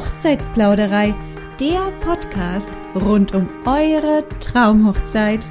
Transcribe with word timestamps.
Hochzeitsplauderei, 0.00 1.14
der 1.60 1.90
Podcast 2.00 2.70
rund 2.94 3.34
um 3.34 3.46
eure 3.66 4.24
Traumhochzeit. 4.40 5.44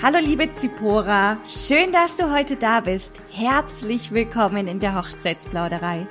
Hallo 0.00 0.18
liebe 0.24 0.54
Zipora, 0.54 1.38
schön, 1.48 1.90
dass 1.90 2.14
du 2.14 2.32
heute 2.32 2.54
da 2.54 2.78
bist. 2.78 3.20
Herzlich 3.32 4.12
willkommen 4.12 4.68
in 4.68 4.78
der 4.78 4.94
Hochzeitsplauderei. 4.94 6.06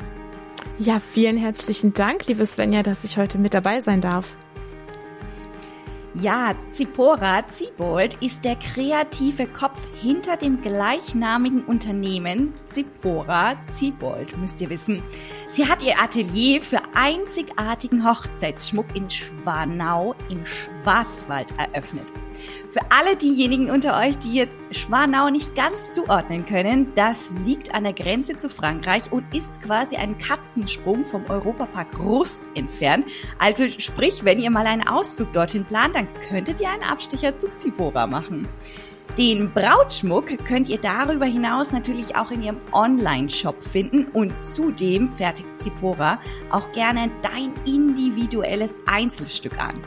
Ja, 0.78 1.00
vielen 1.00 1.38
herzlichen 1.38 1.94
Dank, 1.94 2.28
liebe 2.28 2.46
Svenja, 2.46 2.84
dass 2.84 3.06
ich 3.06 3.18
heute 3.18 3.38
mit 3.38 3.54
dabei 3.54 3.80
sein 3.80 4.02
darf. 4.02 4.36
Ja, 6.16 6.54
Zipora 6.70 7.48
Zibold 7.48 8.16
ist 8.22 8.46
der 8.46 8.56
kreative 8.56 9.48
Kopf 9.48 9.80
hinter 10.00 10.38
dem 10.38 10.62
gleichnamigen 10.62 11.66
Unternehmen 11.66 12.54
Zipora 12.66 13.56
Zibold, 13.74 14.38
müsst 14.38 14.62
ihr 14.62 14.70
wissen. 14.70 15.02
Sie 15.50 15.68
hat 15.68 15.82
ihr 15.84 16.00
Atelier 16.00 16.62
für 16.62 16.82
einzigartigen 16.94 18.08
Hochzeitsschmuck 18.08 18.96
in 18.96 19.10
Schwanau 19.10 20.14
im 20.30 20.46
Schwarzwald 20.46 21.48
eröffnet. 21.58 22.06
Für 22.74 22.82
alle 22.90 23.16
diejenigen 23.16 23.70
unter 23.70 24.00
euch, 24.00 24.18
die 24.18 24.34
jetzt 24.34 24.60
Schwanau 24.72 25.30
nicht 25.30 25.54
ganz 25.54 25.94
zuordnen 25.94 26.44
können, 26.48 26.92
das 26.96 27.30
liegt 27.46 27.72
an 27.76 27.84
der 27.84 27.94
Grenze 27.94 28.36
zu 28.36 28.50
Frankreich 28.50 29.12
und 29.12 29.24
ist 29.32 29.62
quasi 29.62 29.96
ein 29.96 30.18
Katzensprung 30.18 31.06
vom 31.06 31.24
Europapark 31.30 32.00
Rust 32.00 32.50
entfernt. 32.56 33.06
Also 33.38 33.70
sprich, 33.78 34.26
wenn 34.26 34.40
ihr 34.40 34.50
mal 34.50 34.66
einen 34.66 34.88
Ausflug 34.88 35.32
dorthin 35.34 35.66
plant, 35.66 35.96
dann 35.96 36.08
könntet 36.28 36.62
ihr 36.62 36.72
einen 36.72 36.82
Abstecher 36.82 37.38
zu 37.38 37.56
Zipora 37.58 38.08
machen. 38.08 38.48
Den 39.20 39.52
Brautschmuck 39.54 40.44
könnt 40.44 40.68
ihr 40.68 40.80
darüber 40.80 41.28
hinaus 41.28 41.72
natürlich 41.72 42.16
auch 42.16 42.32
in 42.32 42.42
ihrem 42.42 42.58
Online-Shop 42.72 43.62
finden 43.62 44.06
und 44.14 44.34
zudem 44.44 45.08
fertigt 45.10 45.62
Zipora 45.62 46.20
auch 46.50 46.72
gerne 46.72 47.12
dein 47.22 47.54
individuelles 47.68 48.80
Einzelstück 48.88 49.60
an. 49.60 49.80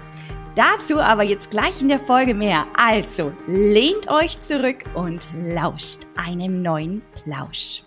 Dazu 0.57 1.01
aber 1.01 1.23
jetzt 1.23 1.51
gleich 1.51 1.83
in 1.83 1.89
der 1.89 1.99
Folge 1.99 2.33
mehr. 2.33 2.67
Also 2.75 3.31
lehnt 3.47 4.09
euch 4.09 4.41
zurück 4.41 4.85
und 4.95 5.29
lauscht 5.37 6.07
einem 6.17 6.63
neuen 6.63 7.03
Plausch. 7.23 7.83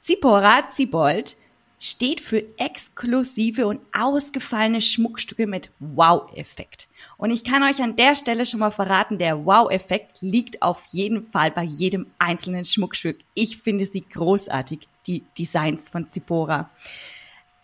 Zipora 0.00 0.70
Zibold 0.70 1.36
steht 1.80 2.20
für 2.20 2.44
exklusive 2.56 3.66
und 3.66 3.80
ausgefallene 3.92 4.80
Schmuckstücke 4.80 5.48
mit 5.48 5.72
Wow-Effekt. 5.80 6.86
Und 7.16 7.32
ich 7.32 7.42
kann 7.42 7.64
euch 7.64 7.82
an 7.82 7.96
der 7.96 8.14
Stelle 8.14 8.46
schon 8.46 8.60
mal 8.60 8.70
verraten, 8.70 9.18
der 9.18 9.44
Wow-Effekt 9.44 10.18
liegt 10.20 10.62
auf 10.62 10.84
jeden 10.92 11.26
Fall 11.26 11.50
bei 11.50 11.64
jedem 11.64 12.06
einzelnen 12.20 12.64
Schmuckstück. 12.64 13.18
Ich 13.34 13.56
finde 13.56 13.86
sie 13.86 14.02
großartig, 14.02 14.86
die 15.08 15.24
Designs 15.36 15.88
von 15.88 16.12
Zipora. 16.12 16.70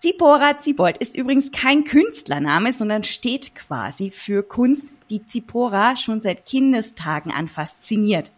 Zipora 0.02 0.58
Zibold 0.58 0.96
ist 0.98 1.14
übrigens 1.14 1.52
kein 1.52 1.84
Künstlername, 1.84 2.72
sondern 2.72 3.04
steht 3.04 3.54
quasi 3.54 4.10
für 4.10 4.42
Kunst, 4.42 4.88
die 5.10 5.24
Zipora 5.28 5.94
schon 5.94 6.20
seit 6.20 6.44
Kindestagen 6.44 7.30
an 7.30 7.46
fasziniert. 7.46 8.32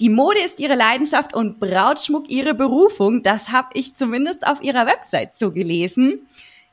Die 0.00 0.10
Mode 0.10 0.38
ist 0.44 0.60
ihre 0.60 0.74
Leidenschaft 0.74 1.32
und 1.32 1.60
Brautschmuck 1.60 2.28
ihre 2.28 2.52
Berufung. 2.52 3.22
Das 3.22 3.48
habe 3.52 3.70
ich 3.72 3.94
zumindest 3.94 4.46
auf 4.46 4.62
ihrer 4.62 4.84
Website 4.84 5.34
so 5.34 5.50
gelesen. 5.50 6.28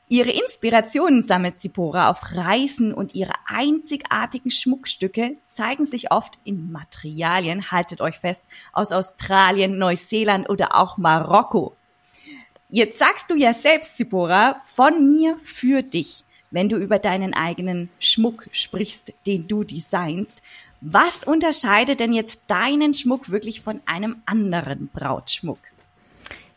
Ihre 0.06 0.32
Inspirationen 0.32 1.22
sammelt 1.22 1.62
Zipora 1.62 2.10
auf 2.10 2.20
Reisen 2.34 2.92
und 2.92 3.14
ihre 3.14 3.32
einzigartigen 3.46 4.50
Schmuckstücke 4.50 5.38
zeigen 5.46 5.86
sich 5.86 6.12
oft 6.12 6.34
in 6.44 6.70
Materialien, 6.70 7.70
haltet 7.70 8.02
euch 8.02 8.18
fest, 8.18 8.44
aus 8.74 8.92
Australien, 8.92 9.78
Neuseeland 9.78 10.50
oder 10.50 10.74
auch 10.74 10.98
Marokko. 10.98 11.74
Jetzt 12.68 12.98
sagst 12.98 13.30
du 13.30 13.36
ja 13.36 13.54
selbst, 13.54 13.96
Zipora, 13.96 14.60
von 14.64 15.06
mir 15.06 15.38
für 15.38 15.82
dich, 15.82 16.24
wenn 16.50 16.68
du 16.68 16.76
über 16.76 16.98
deinen 16.98 17.32
eigenen 17.32 17.90
Schmuck 18.00 18.48
sprichst, 18.50 19.14
den 19.24 19.46
du 19.46 19.62
designst. 19.62 20.42
Was 20.80 21.22
unterscheidet 21.22 22.00
denn 22.00 22.12
jetzt 22.12 22.42
deinen 22.48 22.92
Schmuck 22.92 23.30
wirklich 23.30 23.60
von 23.60 23.80
einem 23.86 24.22
anderen 24.26 24.88
Brautschmuck? 24.88 25.58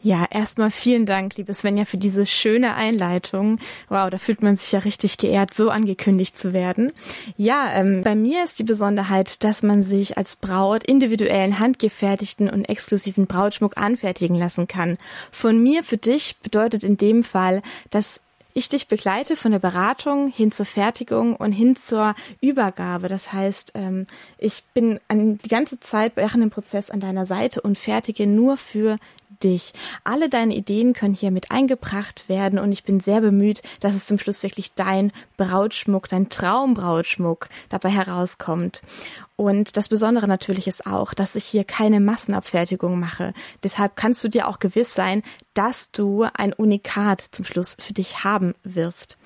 Ja, 0.01 0.25
erstmal 0.29 0.71
vielen 0.71 1.05
Dank, 1.05 1.35
liebe 1.35 1.53
Svenja, 1.53 1.83
für 1.83 1.97
diese 1.97 2.25
schöne 2.25 2.75
Einleitung. 2.75 3.59
Wow, 3.89 4.09
da 4.09 4.17
fühlt 4.17 4.41
man 4.41 4.55
sich 4.55 4.71
ja 4.71 4.79
richtig 4.79 5.17
geehrt, 5.17 5.53
so 5.53 5.69
angekündigt 5.69 6.37
zu 6.37 6.53
werden. 6.53 6.93
Ja, 7.35 7.73
ähm, 7.73 8.01
bei 8.01 8.15
mir 8.15 8.45
ist 8.45 8.59
die 8.59 8.63
Besonderheit, 8.63 9.43
dass 9.43 9.61
man 9.61 9.83
sich 9.83 10.17
als 10.17 10.38
Braut 10.38 10.85
individuellen, 10.85 11.59
handgefertigten 11.59 12.49
und 12.49 12.69
exklusiven 12.69 13.27
Brautschmuck 13.27 13.75
anfertigen 13.75 14.35
lassen 14.35 14.69
kann. 14.69 14.97
Von 15.33 15.61
mir 15.61 15.83
für 15.83 15.97
dich 15.97 16.38
bedeutet 16.38 16.85
in 16.85 16.95
dem 16.95 17.25
Fall, 17.25 17.61
dass 17.89 18.21
ich 18.53 18.69
dich 18.69 18.88
begleite 18.88 19.35
von 19.35 19.51
der 19.51 19.59
Beratung 19.59 20.31
hin 20.31 20.51
zur 20.51 20.65
Fertigung 20.65 21.35
und 21.35 21.51
hin 21.51 21.75
zur 21.75 22.15
Übergabe. 22.41 23.07
Das 23.07 23.31
heißt, 23.31 23.73
ähm, 23.75 24.07
ich 24.38 24.63
bin 24.73 24.99
die 25.11 25.49
ganze 25.49 25.79
Zeit 25.79 26.13
während 26.15 26.41
dem 26.41 26.49
Prozess 26.49 26.89
an 26.89 26.99
deiner 26.99 27.25
Seite 27.25 27.61
und 27.61 27.77
fertige 27.77 28.25
nur 28.27 28.57
für 28.57 28.97
dich. 29.44 29.73
Alle 30.03 30.29
deine 30.29 30.55
Ideen 30.55 30.94
können 30.94 31.13
hier 31.13 31.31
mit 31.31 31.51
eingebracht 31.51 32.27
werden 32.27 32.59
und 32.59 32.72
ich 32.72 32.83
bin 32.83 33.00
sehr 33.00 33.22
bemüht, 33.22 33.61
dass 33.79 33.94
es 33.94 34.05
zum 34.05 34.19
Schluss 34.19 34.44
wirklich 34.44 34.73
dein 34.73 35.11
Brautschmuck, 35.38 36.07
dein 36.07 36.29
Traumbrautschmuck 36.29 37.50
dabei 37.69 37.89
herauskommt. 37.89 38.81
Und 39.35 39.77
das 39.77 39.89
Besondere 39.89 40.27
natürlich 40.27 40.67
ist 40.67 40.85
auch, 40.85 41.13
dass 41.13 41.35
ich 41.35 41.45
hier 41.45 41.63
keine 41.63 42.00
Massenabfertigung 42.00 43.00
mache. 43.00 43.33
Deshalb 43.63 43.95
kannst 43.95 44.23
du 44.23 44.27
dir 44.27 44.47
auch 44.47 44.59
gewiss 44.59 44.94
sein, 44.94 45.23
dass 45.53 45.91
du 45.91 46.25
ein 46.33 46.53
Unikat 46.53 47.21
zum 47.31 47.45
Schluss 47.45 47.77
für 47.79 47.94
dich 47.94 48.23
haben 48.23 48.53
wirst. 48.63 49.17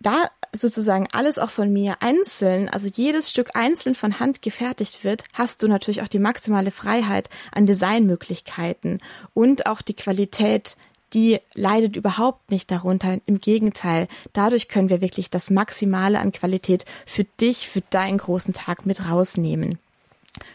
Da 0.00 0.30
sozusagen 0.52 1.08
alles 1.12 1.38
auch 1.38 1.50
von 1.50 1.72
mir 1.72 1.96
einzeln, 2.00 2.68
also 2.68 2.88
jedes 2.92 3.30
Stück 3.30 3.50
einzeln 3.54 3.94
von 3.94 4.20
Hand 4.20 4.42
gefertigt 4.42 5.04
wird, 5.04 5.24
hast 5.32 5.62
du 5.62 5.68
natürlich 5.68 6.02
auch 6.02 6.08
die 6.08 6.18
maximale 6.18 6.70
Freiheit 6.70 7.30
an 7.52 7.66
Designmöglichkeiten 7.66 9.00
und 9.34 9.66
auch 9.66 9.80
die 9.82 9.94
Qualität, 9.94 10.76
die 11.14 11.40
leidet 11.54 11.96
überhaupt 11.96 12.50
nicht 12.50 12.70
darunter. 12.70 13.18
Im 13.26 13.40
Gegenteil, 13.40 14.08
dadurch 14.32 14.68
können 14.68 14.88
wir 14.88 15.00
wirklich 15.00 15.30
das 15.30 15.50
Maximale 15.50 16.18
an 16.18 16.32
Qualität 16.32 16.84
für 17.06 17.24
dich, 17.24 17.68
für 17.68 17.82
deinen 17.90 18.18
großen 18.18 18.54
Tag 18.54 18.86
mit 18.86 19.08
rausnehmen. 19.08 19.78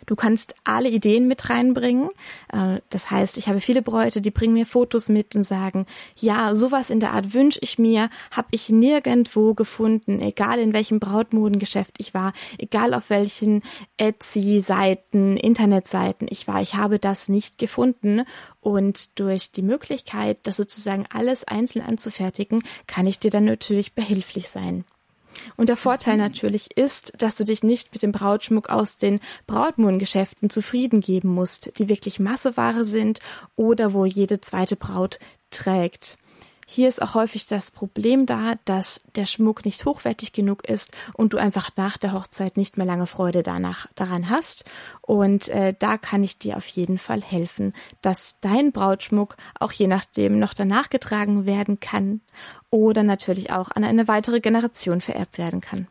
Du 0.08 0.16
kannst 0.16 0.56
alle 0.64 0.90
Ideen 0.90 1.28
mit 1.28 1.50
reinbringen. 1.50 2.10
Äh, 2.52 2.80
das 2.90 3.12
heißt, 3.12 3.38
ich 3.38 3.48
habe 3.48 3.62
viele 3.62 3.84
Bräute, 3.84 4.22
die 4.22 4.32
bringen 4.32 4.54
mir 4.54 4.66
Fotos 4.66 5.08
mit 5.08 5.36
und 5.36 5.44
sagen, 5.44 5.86
ja, 6.16 6.56
sowas 6.56 6.90
in 6.90 7.00
der 7.00 7.14
Art 7.14 7.34
wünsche 7.34 7.60
ich 7.62 7.78
mir, 7.78 8.10
habe 8.32 8.48
ich 8.52 8.70
nirgendwo 8.70 9.54
gefunden, 9.54 10.20
egal 10.20 10.60
in 10.60 10.74
welchem 10.74 11.00
Brautmodengeschäft 11.00 11.96
ich 12.00 12.16
war, 12.16 12.34
egal 12.58 12.94
auf 12.96 13.12
welchen 13.12 13.62
Etsy-Seiten, 13.98 15.38
Internetseiten 15.38 16.28
ich 16.30 16.48
war, 16.48 16.62
ich 16.62 16.74
habe 16.76 16.98
das 16.98 17.30
nicht 17.30 17.60
gefunden. 17.60 18.24
Und 18.60 19.20
durch 19.20 19.52
die 19.52 19.62
Möglichkeit, 19.62 20.40
das 20.44 20.58
sozusagen 20.58 21.06
alles 21.14 21.44
einzeln 21.44 21.86
anzufertigen, 21.86 22.64
kann 22.88 23.06
ich 23.06 23.20
dir 23.20 23.30
dann 23.30 23.46
natürlich 23.46 23.94
behilflich 23.94 24.50
sein. 24.50 24.86
Und 25.56 25.70
der 25.70 25.78
Vorteil 25.78 26.16
mhm. 26.16 26.22
natürlich 26.22 26.78
ist, 26.78 27.14
dass 27.18 27.36
du 27.36 27.46
dich 27.46 27.64
nicht 27.64 27.94
mit 27.94 28.04
dem 28.04 28.12
Brautschmuck 28.12 28.70
aus 28.70 28.98
den 28.98 29.20
Brautmodengeschäften 29.46 30.50
zufrieden 30.50 31.02
geben 31.02 31.30
musst, 31.30 31.78
die 31.80 31.90
wirklich 31.90 32.20
Masseware 32.20 32.86
sind 32.86 33.20
oder 33.56 33.94
wo 33.94 34.06
jede 34.06 34.42
zweite 34.42 34.76
Braut 34.76 35.20
trägt. 35.50 36.18
Hier 36.70 36.90
ist 36.90 37.02
auch 37.02 37.14
häufig 37.14 37.48
das 37.48 37.72
Problem 37.72 38.26
da, 38.26 38.56
dass 38.66 39.00
der 39.16 39.26
Schmuck 39.26 39.64
nicht 39.64 39.86
hochwertig 39.86 40.34
genug 40.34 40.68
ist 40.68 40.92
und 41.14 41.32
du 41.32 41.38
einfach 41.38 41.72
nach 41.78 41.98
der 41.98 42.12
Hochzeit 42.12 42.58
nicht 42.58 42.76
mehr 42.76 42.86
lange 42.86 43.08
Freude 43.08 43.42
danach 43.42 43.88
daran 43.96 44.30
hast. 44.30 44.66
Und 45.02 45.48
äh, 45.48 45.74
da 45.80 45.98
kann 45.98 46.26
ich 46.26 46.40
dir 46.40 46.58
auf 46.58 46.68
jeden 46.68 46.98
Fall 46.98 47.22
helfen, 47.22 47.74
dass 48.02 48.36
dein 48.42 48.74
Brautschmuck 48.74 49.38
auch 49.58 49.72
je 49.72 49.88
nachdem 49.88 50.40
noch 50.40 50.54
danach 50.54 50.90
getragen 50.90 51.46
werden 51.46 51.80
kann 51.80 52.20
oder 52.70 53.02
natürlich 53.02 53.50
auch 53.50 53.72
an 53.72 53.86
eine 53.86 54.10
weitere 54.10 54.42
Generation 54.42 55.00
vererbt 55.00 55.38
werden 55.38 55.62
kann. 55.62 55.88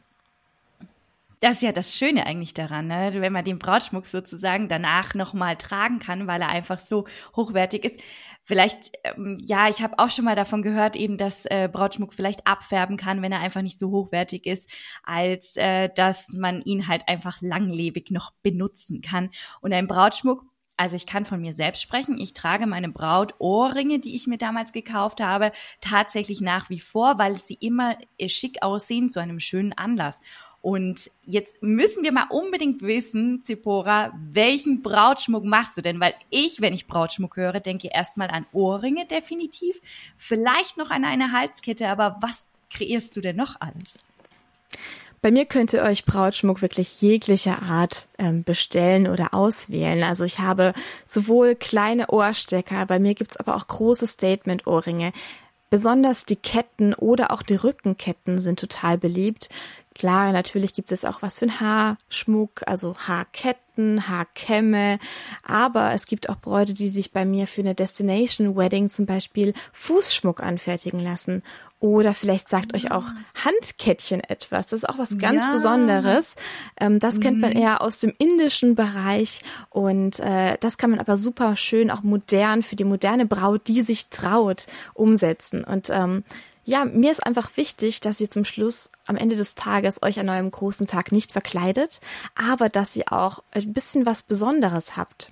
Das 1.40 1.54
ist 1.54 1.62
ja 1.62 1.72
das 1.72 1.96
Schöne 1.96 2.26
eigentlich 2.26 2.54
daran, 2.54 2.86
ne? 2.86 3.10
wenn 3.14 3.32
man 3.32 3.44
den 3.44 3.58
Brautschmuck 3.58 4.06
sozusagen 4.06 4.68
danach 4.68 5.14
nochmal 5.14 5.56
tragen 5.56 5.98
kann, 5.98 6.26
weil 6.26 6.40
er 6.40 6.48
einfach 6.48 6.78
so 6.78 7.06
hochwertig 7.34 7.84
ist 7.84 8.00
vielleicht, 8.46 8.92
ähm, 9.02 9.38
ja, 9.42 9.68
ich 9.68 9.82
habe 9.82 9.98
auch 9.98 10.10
schon 10.10 10.24
mal 10.24 10.36
davon 10.36 10.62
gehört, 10.62 10.96
eben, 10.96 11.18
dass 11.18 11.44
äh, 11.46 11.68
Brautschmuck 11.70 12.14
vielleicht 12.14 12.46
abfärben 12.46 12.96
kann, 12.96 13.20
wenn 13.20 13.32
er 13.32 13.40
einfach 13.40 13.60
nicht 13.60 13.78
so 13.78 13.90
hochwertig 13.90 14.46
ist, 14.46 14.70
als 15.02 15.56
äh, 15.56 15.90
dass 15.94 16.28
man 16.28 16.62
ihn 16.62 16.86
halt 16.86 17.08
einfach 17.08 17.38
langlebig 17.40 18.10
noch 18.10 18.32
benutzen 18.42 19.02
kann. 19.02 19.30
Und 19.60 19.72
ein 19.72 19.88
Brautschmuck, 19.88 20.44
also 20.76 20.94
ich 20.94 21.06
kann 21.06 21.24
von 21.24 21.40
mir 21.40 21.54
selbst 21.54 21.82
sprechen. 21.82 22.18
Ich 22.18 22.34
trage 22.34 22.66
meine 22.66 22.88
Braut 22.88 23.34
Ohrringe, 23.38 23.98
die 23.98 24.14
ich 24.14 24.28
mir 24.28 24.38
damals 24.38 24.72
gekauft 24.72 25.20
habe, 25.20 25.50
tatsächlich 25.80 26.40
nach 26.40 26.70
wie 26.70 26.80
vor, 26.80 27.18
weil 27.18 27.34
sie 27.34 27.58
immer 27.60 27.98
äh, 28.16 28.28
schick 28.28 28.62
aussehen 28.62 29.10
zu 29.10 29.18
einem 29.18 29.40
schönen 29.40 29.72
Anlass. 29.72 30.20
Und 30.66 31.12
jetzt 31.22 31.62
müssen 31.62 32.02
wir 32.02 32.10
mal 32.10 32.26
unbedingt 32.28 32.82
wissen, 32.82 33.40
Zipora, 33.40 34.12
welchen 34.18 34.82
Brautschmuck 34.82 35.44
machst 35.44 35.76
du 35.76 35.80
denn? 35.80 36.00
Weil 36.00 36.14
ich, 36.28 36.60
wenn 36.60 36.74
ich 36.74 36.88
Brautschmuck 36.88 37.36
höre, 37.36 37.60
denke 37.60 37.88
erstmal 37.94 38.30
an 38.30 38.46
Ohrringe 38.52 39.06
definitiv, 39.06 39.80
vielleicht 40.16 40.76
noch 40.76 40.90
an 40.90 41.04
eine 41.04 41.30
Halskette, 41.30 41.88
aber 41.88 42.16
was 42.20 42.48
kreierst 42.68 43.16
du 43.16 43.20
denn 43.20 43.36
noch 43.36 43.60
alles? 43.60 44.04
Bei 45.22 45.30
mir 45.30 45.44
könnt 45.44 45.72
ihr 45.72 45.82
euch 45.82 46.04
Brautschmuck 46.04 46.62
wirklich 46.62 47.00
jeglicher 47.00 47.62
Art 47.62 48.08
ähm, 48.18 48.42
bestellen 48.42 49.06
oder 49.06 49.34
auswählen. 49.34 50.02
Also 50.02 50.24
ich 50.24 50.40
habe 50.40 50.72
sowohl 51.04 51.54
kleine 51.54 52.08
Ohrstecker, 52.08 52.86
bei 52.86 52.98
mir 52.98 53.14
gibt's 53.14 53.36
aber 53.36 53.54
auch 53.54 53.68
große 53.68 54.08
Statement-Ohrringe. 54.08 55.12
Besonders 55.68 56.24
die 56.24 56.36
Ketten 56.36 56.94
oder 56.94 57.32
auch 57.32 57.42
die 57.42 57.56
Rückenketten 57.56 58.38
sind 58.38 58.60
total 58.60 58.98
beliebt. 58.98 59.48
Klar, 59.96 60.30
natürlich 60.32 60.74
gibt 60.74 60.92
es 60.92 61.04
auch 61.06 61.22
was 61.22 61.38
für 61.38 61.46
einen 61.46 61.60
Haarschmuck, 61.60 62.62
also 62.66 62.94
Haarketten, 62.98 64.08
Haarkämme, 64.08 64.98
aber 65.42 65.92
es 65.92 66.06
gibt 66.06 66.28
auch 66.28 66.36
Bräute, 66.36 66.74
die 66.74 66.90
sich 66.90 67.12
bei 67.12 67.24
mir 67.24 67.46
für 67.46 67.62
eine 67.62 67.74
Destination 67.74 68.56
Wedding 68.56 68.90
zum 68.90 69.06
Beispiel 69.06 69.54
Fußschmuck 69.72 70.42
anfertigen 70.42 71.00
lassen. 71.00 71.42
Oder 71.78 72.14
vielleicht 72.14 72.49
sagt 72.49 72.75
euch 72.75 72.90
auch 72.90 73.05
Handkettchen 73.44 74.20
etwas. 74.20 74.69
Das 74.69 74.82
ist 74.82 74.88
auch 74.88 74.96
was 74.96 75.19
ganz 75.19 75.44
ja. 75.44 75.52
Besonderes. 75.52 76.34
Ähm, 76.81 76.99
das 76.99 77.17
mhm. 77.17 77.20
kennt 77.20 77.40
man 77.40 77.50
mhm. 77.50 77.58
eher 77.58 77.82
aus 77.82 77.99
dem 77.99 78.14
indischen 78.19 78.75
Bereich. 78.75 79.43
Und 79.69 80.19
äh, 80.20 80.56
das 80.61 80.78
kann 80.78 80.90
man 80.90 81.00
aber 81.00 81.19
super 81.19 81.55
schön 81.55 81.90
auch 81.90 82.02
modern 82.02 82.62
für 82.62 82.76
die 82.76 82.84
moderne 82.84 83.26
Braut, 83.26 83.69
die 83.69 83.82
sich 83.82 84.08
traut, 84.08 84.67
umsetzen. 84.94 85.64
Und 85.64 85.90
ähm, 85.90 86.25
ja, 86.64 86.84
mir 86.84 87.12
ist 87.12 87.25
einfach 87.25 87.56
wichtig, 87.56 88.00
dass 88.00 88.20
ihr 88.20 88.31
zum 88.31 88.44
Schluss 88.44 88.90
am 89.06 89.17
Ende 89.17 89.37
des 89.37 89.55
Tages 89.55 90.02
euch 90.02 90.19
an 90.19 90.28
eurem 90.28 90.50
großen 90.50 90.87
Tag 90.87 91.12
nicht 91.12 91.31
verkleidet, 91.31 92.00
aber 92.34 92.69
dass 92.69 92.96
ihr 92.96 93.12
auch 93.12 93.43
ein 93.52 93.73
bisschen 93.73 94.05
was 94.06 94.23
Besonderes 94.23 94.96
habt. 94.96 95.31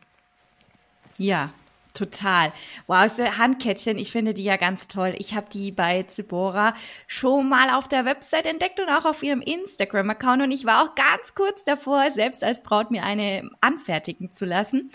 Ja, 1.16 1.52
Total. 1.94 2.52
Wow, 2.88 3.08
diese 3.08 3.38
Handkettchen, 3.38 3.98
ich 3.98 4.10
finde 4.10 4.34
die 4.34 4.42
ja 4.42 4.56
ganz 4.56 4.88
toll. 4.88 5.14
Ich 5.18 5.34
habe 5.34 5.46
die 5.50 5.70
bei 5.70 6.02
Zibora 6.02 6.74
schon 7.06 7.48
mal 7.48 7.70
auf 7.70 7.86
der 7.86 8.04
Website 8.04 8.46
entdeckt 8.46 8.80
und 8.80 8.88
auch 8.88 9.04
auf 9.04 9.22
ihrem 9.22 9.40
Instagram-Account 9.40 10.42
und 10.42 10.50
ich 10.50 10.64
war 10.64 10.82
auch 10.82 10.96
ganz 10.96 11.34
kurz 11.36 11.62
davor, 11.64 12.10
selbst 12.12 12.42
als 12.42 12.64
Braut 12.64 12.90
mir 12.90 13.04
eine 13.04 13.48
anfertigen 13.60 14.32
zu 14.32 14.44
lassen 14.44 14.90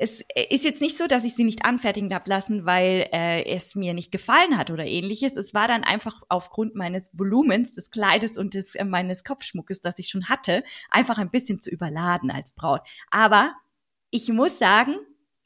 es 0.00 0.24
ist 0.48 0.64
jetzt 0.64 0.80
nicht 0.80 0.96
so, 0.96 1.08
dass 1.08 1.24
ich 1.24 1.34
sie 1.34 1.42
nicht 1.42 1.64
anfertigen 1.64 2.14
habe 2.14 2.30
lassen, 2.30 2.64
weil 2.64 3.08
äh, 3.12 3.44
es 3.44 3.74
mir 3.74 3.94
nicht 3.94 4.12
gefallen 4.12 4.56
hat 4.56 4.70
oder 4.70 4.86
ähnliches. 4.86 5.36
Es 5.36 5.54
war 5.54 5.66
dann 5.66 5.82
einfach 5.82 6.22
aufgrund 6.28 6.76
meines 6.76 7.10
Volumens 7.18 7.74
des 7.74 7.90
Kleides 7.90 8.38
und 8.38 8.54
des 8.54 8.76
äh, 8.76 8.84
meines 8.84 9.24
Kopfschmuckes, 9.24 9.80
das 9.80 9.98
ich 9.98 10.08
schon 10.08 10.28
hatte, 10.28 10.62
einfach 10.88 11.18
ein 11.18 11.30
bisschen 11.30 11.60
zu 11.60 11.70
überladen 11.70 12.30
als 12.30 12.52
Braut. 12.52 12.82
Aber 13.10 13.54
ich 14.10 14.28
muss 14.28 14.60
sagen, 14.60 14.94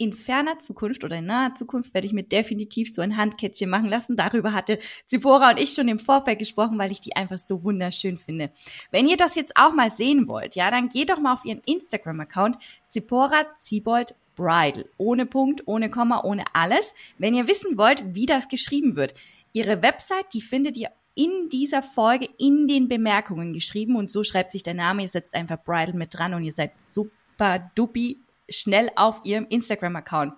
in 0.02 0.12
ferner 0.12 0.58
Zukunft 0.58 1.04
oder 1.04 1.18
in 1.18 1.26
naher 1.26 1.54
Zukunft 1.54 1.94
werde 1.94 2.08
ich 2.08 2.12
mir 2.12 2.24
definitiv 2.24 2.92
so 2.92 3.02
ein 3.02 3.16
Handkettchen 3.16 3.70
machen 3.70 3.88
lassen. 3.88 4.16
Darüber 4.16 4.52
hatte 4.52 4.80
Zipora 5.06 5.50
und 5.50 5.60
ich 5.60 5.74
schon 5.74 5.86
im 5.86 6.00
Vorfeld 6.00 6.40
gesprochen, 6.40 6.76
weil 6.76 6.90
ich 6.90 7.00
die 7.00 7.14
einfach 7.14 7.38
so 7.38 7.62
wunderschön 7.62 8.18
finde. 8.18 8.50
Wenn 8.90 9.06
ihr 9.06 9.16
das 9.16 9.36
jetzt 9.36 9.56
auch 9.56 9.72
mal 9.72 9.92
sehen 9.92 10.26
wollt, 10.26 10.56
ja, 10.56 10.72
dann 10.72 10.88
geht 10.88 11.10
doch 11.10 11.20
mal 11.20 11.34
auf 11.34 11.44
ihren 11.44 11.62
Instagram-Account 11.64 12.58
Zipora 12.88 13.44
Ziebold 13.58 14.16
Bridal. 14.34 14.86
Ohne 14.98 15.24
Punkt, 15.24 15.62
ohne 15.66 15.88
Komma, 15.88 16.24
ohne 16.24 16.44
alles. 16.52 16.94
Wenn 17.18 17.34
ihr 17.34 17.46
wissen 17.46 17.78
wollt, 17.78 18.02
wie 18.14 18.26
das 18.26 18.48
geschrieben 18.48 18.96
wird. 18.96 19.14
Ihre 19.52 19.82
Website, 19.82 20.26
die 20.32 20.40
findet 20.40 20.76
ihr 20.76 20.88
in 21.14 21.48
dieser 21.50 21.82
Folge 21.82 22.26
in 22.38 22.66
den 22.66 22.88
Bemerkungen 22.88 23.52
geschrieben 23.52 23.96
und 23.96 24.10
so 24.10 24.24
schreibt 24.24 24.50
sich 24.50 24.64
der 24.64 24.74
Name. 24.74 25.02
Ihr 25.02 25.08
setzt 25.08 25.34
einfach 25.34 25.62
Bridal 25.62 25.92
mit 25.92 26.12
dran 26.12 26.34
und 26.34 26.42
ihr 26.42 26.52
seid 26.52 26.72
super 26.80 27.70
dupi 27.74 28.18
schnell 28.48 28.90
auf 28.96 29.20
ihrem 29.24 29.46
Instagram-Account. 29.48 30.34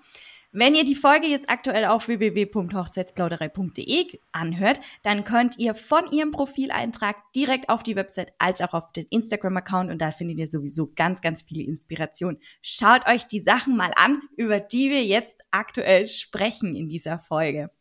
Wenn 0.56 0.76
ihr 0.76 0.84
die 0.84 0.94
Folge 0.94 1.26
jetzt 1.26 1.50
aktuell 1.50 1.86
auf 1.86 2.06
www.hochzeitsplauderei.de 2.06 4.20
anhört, 4.30 4.80
dann 5.02 5.24
könnt 5.24 5.58
ihr 5.58 5.74
von 5.74 6.12
ihrem 6.12 6.30
Profileintrag 6.30 7.16
direkt 7.34 7.68
auf 7.68 7.82
die 7.82 7.96
Website 7.96 8.32
als 8.38 8.60
auch 8.60 8.72
auf 8.72 8.92
den 8.92 9.06
Instagram-Account 9.10 9.90
und 9.90 10.00
da 10.00 10.12
findet 10.12 10.38
ihr 10.38 10.46
sowieso 10.46 10.92
ganz, 10.94 11.22
ganz 11.22 11.42
viele 11.42 11.64
Inspirationen. 11.64 12.40
Schaut 12.62 13.08
euch 13.08 13.26
die 13.26 13.40
Sachen 13.40 13.76
mal 13.76 13.90
an, 13.96 14.22
über 14.36 14.60
die 14.60 14.90
wir 14.90 15.02
jetzt 15.02 15.40
aktuell 15.50 16.06
sprechen 16.06 16.76
in 16.76 16.88
dieser 16.88 17.18
Folge. 17.18 17.72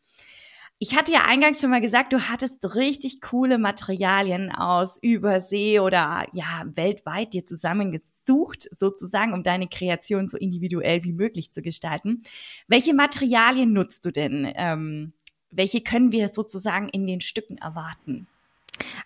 Ich 0.85 0.97
hatte 0.97 1.13
ja 1.13 1.23
eingangs 1.25 1.61
schon 1.61 1.69
mal 1.69 1.79
gesagt, 1.79 2.11
du 2.11 2.27
hattest 2.27 2.75
richtig 2.75 3.21
coole 3.21 3.57
Materialien 3.57 4.51
aus 4.51 5.01
Übersee 5.01 5.79
oder 5.79 6.27
ja, 6.33 6.65
weltweit 6.65 7.31
dir 7.31 7.45
zusammengesucht, 7.45 8.67
sozusagen, 8.69 9.31
um 9.31 9.43
deine 9.43 9.69
Kreation 9.69 10.27
so 10.27 10.35
individuell 10.37 11.05
wie 11.05 11.13
möglich 11.13 11.53
zu 11.53 11.61
gestalten. 11.61 12.23
Welche 12.67 12.93
Materialien 12.93 13.71
nutzt 13.71 14.03
du 14.03 14.11
denn? 14.11 14.51
Ähm, 14.55 15.13
welche 15.51 15.79
können 15.79 16.11
wir 16.11 16.27
sozusagen 16.27 16.89
in 16.89 17.07
den 17.07 17.21
Stücken 17.21 17.59
erwarten? 17.59 18.27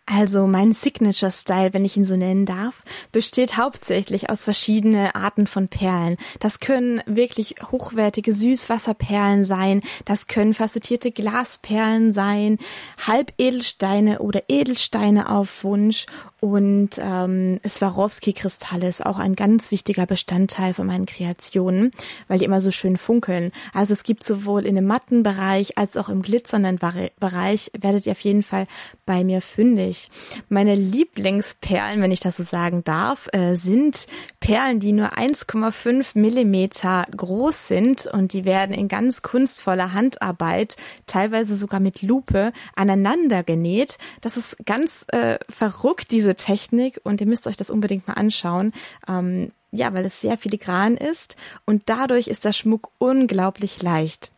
Also 0.06 0.48
mein 0.48 0.72
Signature 0.72 1.32
Style, 1.32 1.74
wenn 1.74 1.84
ich 1.84 1.98
ihn 1.98 2.06
so 2.06 2.16
nennen 2.16 2.46
darf, 2.46 2.84
besteht 3.12 3.58
hauptsächlich 3.58 4.30
aus 4.30 4.44
verschiedenen 4.44 5.12
Arten 5.12 5.48
von 5.48 5.68
Perlen. 5.68 6.18
Das 6.40 6.60
können 6.60 7.02
wirklich 7.06 7.56
hochwertige 7.72 8.32
Süßwasserperlen 8.32 9.44
sein, 9.44 9.82
das 10.06 10.28
können 10.28 10.54
facettierte 10.54 11.12
Glasperlen 11.12 12.14
sein, 12.14 12.58
Halbedelsteine 13.06 14.20
oder 14.20 14.44
Edelsteine 14.48 15.30
auf 15.30 15.64
Wunsch 15.64 16.06
und 16.54 16.92
ähm, 17.00 17.60
Swarovski-Kristalle 17.68 18.88
ist 18.88 19.06
auch 19.06 19.20
ein 19.20 19.36
ganz 19.36 19.72
wichtiger 19.72 20.06
Bestandteil 20.06 20.74
von 20.74 20.88
meinen 20.88 21.06
Kreationen, 21.06 21.92
weil 22.28 22.40
die 22.40 22.46
immer 22.46 22.62
so 22.62 22.72
schön 22.72 22.98
funkeln. 22.98 23.52
Also 23.74 23.94
es 23.94 24.04
gibt 24.04 24.24
sowohl 24.24 24.66
in 24.66 24.76
dem 24.76 24.86
matten 24.86 25.24
Bereich 25.24 25.78
als 25.78 25.98
auch 25.98 26.10
im 26.10 26.22
glitzernden 26.22 26.80
Bereich, 27.20 27.72
werdet 27.78 28.06
ihr 28.06 28.14
auf 28.14 28.22
jeden 28.22 28.44
Fall 28.44 28.68
bei 29.06 29.24
mir 29.24 29.42
fündig. 29.42 30.10
Meine 30.50 30.76
Lieblingsperlen, 30.76 32.02
wenn 32.02 32.12
ich 32.12 32.22
das 32.22 32.38
so 32.38 32.44
sagen 32.44 32.84
darf, 32.84 33.28
äh, 33.34 33.56
sind 33.56 34.08
Perlen, 34.40 34.80
die 34.80 34.94
nur 34.94 35.18
1,5 35.18 36.18
Millimeter 36.18 37.06
groß 37.16 37.68
sind 37.68 38.08
und 38.08 38.34
die 38.34 38.46
werden 38.46 38.74
in 38.74 38.88
ganz 38.88 39.22
kunstvoller 39.22 39.94
Handarbeit, 39.94 40.78
teilweise 41.06 41.58
sogar 41.58 41.80
mit 41.80 42.02
Lupe, 42.02 42.54
aneinander 42.76 43.44
genäht. 43.44 43.98
Das 44.22 44.38
ist 44.38 44.58
ganz 44.66 45.06
äh, 45.10 45.38
verrückt, 45.50 46.12
diese 46.12 46.37
Technik 46.38 47.00
und 47.04 47.20
ihr 47.22 47.28
müsst 47.28 47.48
euch 47.48 47.58
das 47.58 47.70
unbedingt 47.70 48.08
mal 48.08 48.14
anschauen. 48.14 48.74
Ähm, 49.08 49.52
ja, 49.72 49.94
weil 49.94 50.06
es 50.06 50.22
sehr 50.22 50.38
filigran 50.38 50.96
ist 50.96 51.36
und 51.66 51.84
dadurch 51.88 52.28
ist 52.28 52.46
der 52.46 52.54
Schmuck 52.54 52.90
unglaublich 53.00 53.84
leicht. 53.84 54.32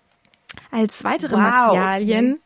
Als 0.71 1.03
weitere 1.03 1.33
wow. 1.33 1.39
Materialien 1.39 2.39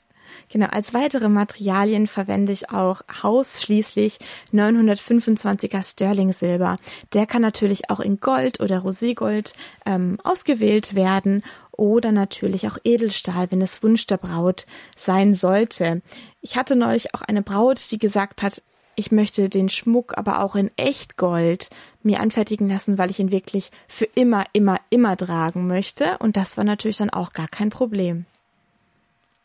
Genau, 0.49 0.67
als 0.67 0.93
weitere 0.93 1.29
Materialien 1.29 2.05
verwende 2.05 2.51
ich 2.51 2.69
auch 2.69 3.01
ausschließlich 3.23 4.19
925er 4.53 5.83
Sterling 5.83 6.31
Silber. 6.31 6.77
Der 7.13 7.25
kann 7.25 7.41
natürlich 7.41 7.89
auch 7.89 7.99
in 7.99 8.19
Gold 8.19 8.59
oder 8.59 8.79
Roségold 8.83 9.53
ähm, 9.85 10.19
ausgewählt 10.23 10.93
werden 10.93 11.43
oder 11.71 12.11
natürlich 12.11 12.67
auch 12.67 12.77
Edelstahl, 12.83 13.51
wenn 13.51 13.61
es 13.61 13.81
Wunsch 13.81 14.05
der 14.05 14.17
Braut 14.17 14.67
sein 14.95 15.33
sollte. 15.33 16.03
Ich 16.41 16.55
hatte 16.55 16.75
neulich 16.75 17.15
auch 17.15 17.21
eine 17.21 17.41
Braut, 17.41 17.91
die 17.91 17.97
gesagt 17.97 18.43
hat, 18.43 18.61
ich 18.95 19.11
möchte 19.11 19.49
den 19.49 19.69
Schmuck 19.69 20.17
aber 20.17 20.43
auch 20.43 20.55
in 20.55 20.69
Echtgold 20.77 21.69
mir 22.01 22.19
anfertigen 22.19 22.69
lassen, 22.69 22.97
weil 22.97 23.09
ich 23.09 23.19
ihn 23.19 23.31
wirklich 23.31 23.71
für 23.87 24.05
immer, 24.05 24.45
immer, 24.53 24.79
immer 24.89 25.17
tragen 25.17 25.67
möchte. 25.67 26.17
Und 26.19 26.37
das 26.37 26.57
war 26.57 26.63
natürlich 26.63 26.97
dann 26.97 27.09
auch 27.09 27.31
gar 27.31 27.47
kein 27.47 27.69
Problem. 27.69 28.25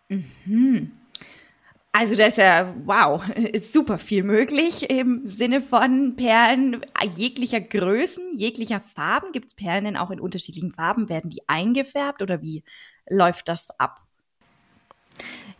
Mhm. 0.08 0.92
Also 1.92 2.14
da 2.16 2.26
ist 2.26 2.38
ja, 2.38 2.74
wow, 2.84 3.26
ist 3.36 3.72
super 3.72 3.98
viel 3.98 4.22
möglich 4.22 4.90
im 4.90 5.26
Sinne 5.26 5.60
von 5.60 6.16
Perlen 6.16 6.84
jeglicher 7.16 7.60
Größen, 7.60 8.36
jeglicher 8.36 8.80
Farben. 8.80 9.32
Gibt 9.32 9.48
es 9.48 9.54
Perlen 9.54 9.84
denn 9.84 9.96
auch 9.96 10.10
in 10.10 10.20
unterschiedlichen 10.20 10.72
Farben? 10.72 11.08
Werden 11.08 11.30
die 11.30 11.48
eingefärbt 11.48 12.22
oder 12.22 12.42
wie 12.42 12.62
läuft 13.08 13.48
das 13.48 13.70
ab? 13.78 14.07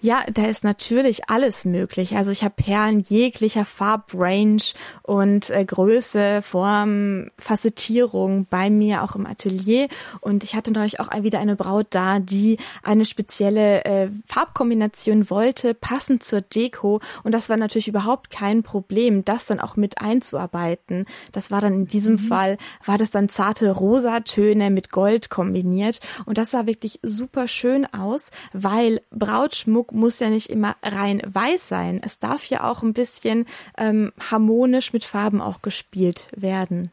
Ja, 0.00 0.22
da 0.32 0.46
ist 0.46 0.62
natürlich 0.62 1.28
alles 1.28 1.64
möglich. 1.64 2.16
Also 2.16 2.30
ich 2.30 2.44
habe 2.44 2.54
Perlen 2.56 3.00
jeglicher 3.00 3.64
Farbrange 3.64 4.74
und 5.02 5.50
äh, 5.50 5.64
Größe, 5.64 6.40
Form, 6.40 7.32
Facettierung 7.36 8.46
bei 8.48 8.70
mir 8.70 9.02
auch 9.02 9.16
im 9.16 9.26
Atelier. 9.26 9.88
Und 10.20 10.44
ich 10.44 10.54
hatte 10.54 10.70
neulich 10.70 11.00
auch 11.00 11.08
wieder 11.24 11.40
eine 11.40 11.56
Braut 11.56 11.88
da, 11.90 12.20
die 12.20 12.58
eine 12.84 13.06
spezielle 13.06 13.84
äh, 13.84 14.10
Farbkombination 14.28 15.30
wollte, 15.30 15.74
passend 15.74 16.22
zur 16.22 16.42
Deko. 16.42 17.00
Und 17.24 17.32
das 17.32 17.48
war 17.48 17.56
natürlich 17.56 17.88
überhaupt 17.88 18.30
kein 18.30 18.62
Problem, 18.62 19.24
das 19.24 19.46
dann 19.46 19.58
auch 19.58 19.74
mit 19.74 20.00
einzuarbeiten. 20.00 21.06
Das 21.32 21.50
war 21.50 21.60
dann 21.60 21.74
in 21.74 21.86
diesem 21.86 22.14
mhm. 22.14 22.18
Fall, 22.18 22.58
war 22.84 22.98
das 22.98 23.10
dann 23.10 23.28
zarte 23.28 23.72
Rosatöne 23.72 24.70
mit 24.70 24.92
Gold 24.92 25.28
kombiniert. 25.28 25.98
Und 26.24 26.38
das 26.38 26.52
sah 26.52 26.66
wirklich 26.66 27.00
super 27.02 27.48
schön 27.48 27.84
aus, 27.92 28.30
weil 28.52 29.00
Braut 29.10 29.47
Brautschmuck 29.48 29.92
muss 29.92 30.18
ja 30.18 30.28
nicht 30.28 30.50
immer 30.50 30.76
rein 30.82 31.22
weiß 31.24 31.68
sein. 31.68 32.02
Es 32.04 32.18
darf 32.18 32.44
ja 32.44 32.70
auch 32.70 32.82
ein 32.82 32.92
bisschen 32.92 33.46
ähm, 33.78 34.12
harmonisch 34.30 34.92
mit 34.92 35.04
Farben 35.04 35.40
auch 35.40 35.62
gespielt 35.62 36.28
werden. 36.36 36.92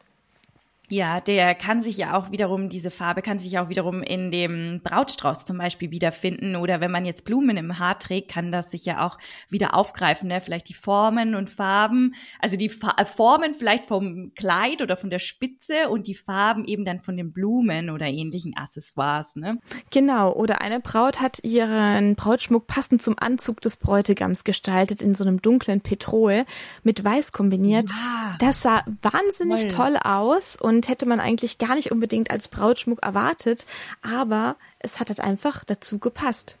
Ja, 0.88 1.20
der 1.20 1.54
kann 1.54 1.82
sich 1.82 1.96
ja 1.96 2.16
auch 2.16 2.30
wiederum, 2.30 2.68
diese 2.68 2.90
Farbe 2.90 3.20
kann 3.20 3.40
sich 3.40 3.58
auch 3.58 3.68
wiederum 3.68 4.02
in 4.02 4.30
dem 4.30 4.80
Brautstrauß 4.84 5.44
zum 5.44 5.58
Beispiel 5.58 5.90
wiederfinden. 5.90 6.54
Oder 6.54 6.80
wenn 6.80 6.92
man 6.92 7.04
jetzt 7.04 7.24
Blumen 7.24 7.56
im 7.56 7.78
Haar 7.78 7.98
trägt, 7.98 8.30
kann 8.30 8.52
das 8.52 8.70
sich 8.70 8.84
ja 8.84 9.04
auch 9.04 9.18
wieder 9.48 9.74
aufgreifen. 9.74 10.28
Ne? 10.28 10.40
Vielleicht 10.40 10.68
die 10.68 10.74
Formen 10.74 11.34
und 11.34 11.50
Farben, 11.50 12.14
also 12.40 12.56
die 12.56 12.68
Fa 12.68 12.94
Formen 13.04 13.54
vielleicht 13.54 13.86
vom 13.86 14.32
Kleid 14.36 14.80
oder 14.80 14.96
von 14.96 15.10
der 15.10 15.18
Spitze 15.18 15.88
und 15.88 16.06
die 16.06 16.14
Farben 16.14 16.64
eben 16.64 16.84
dann 16.84 17.00
von 17.00 17.16
den 17.16 17.32
Blumen 17.32 17.90
oder 17.90 18.06
ähnlichen 18.06 18.56
Accessoires. 18.56 19.36
Ne? 19.36 19.58
Genau, 19.90 20.32
oder 20.32 20.60
eine 20.60 20.80
Braut 20.80 21.20
hat 21.20 21.42
ihren 21.42 22.14
Brautschmuck 22.14 22.66
passend 22.66 23.02
zum 23.02 23.18
Anzug 23.18 23.60
des 23.60 23.76
Bräutigams 23.76 24.44
gestaltet 24.44 25.02
in 25.02 25.14
so 25.14 25.24
einem 25.24 25.42
dunklen 25.42 25.80
Petrol 25.80 26.44
mit 26.84 27.02
Weiß 27.02 27.32
kombiniert. 27.32 27.86
Ja, 27.90 28.32
das 28.38 28.62
sah 28.62 28.84
wahnsinnig 29.02 29.68
toll, 29.68 29.94
toll 29.94 29.96
aus 30.02 30.56
und 30.56 30.75
und 30.76 30.88
hätte 30.88 31.06
man 31.06 31.20
eigentlich 31.20 31.58
gar 31.58 31.74
nicht 31.74 31.90
unbedingt 31.90 32.30
als 32.30 32.48
Brautschmuck 32.48 33.02
erwartet, 33.02 33.66
aber 34.02 34.56
es 34.78 35.00
hat 35.00 35.08
halt 35.08 35.20
einfach 35.20 35.64
dazu 35.64 35.98
gepasst. 35.98 36.58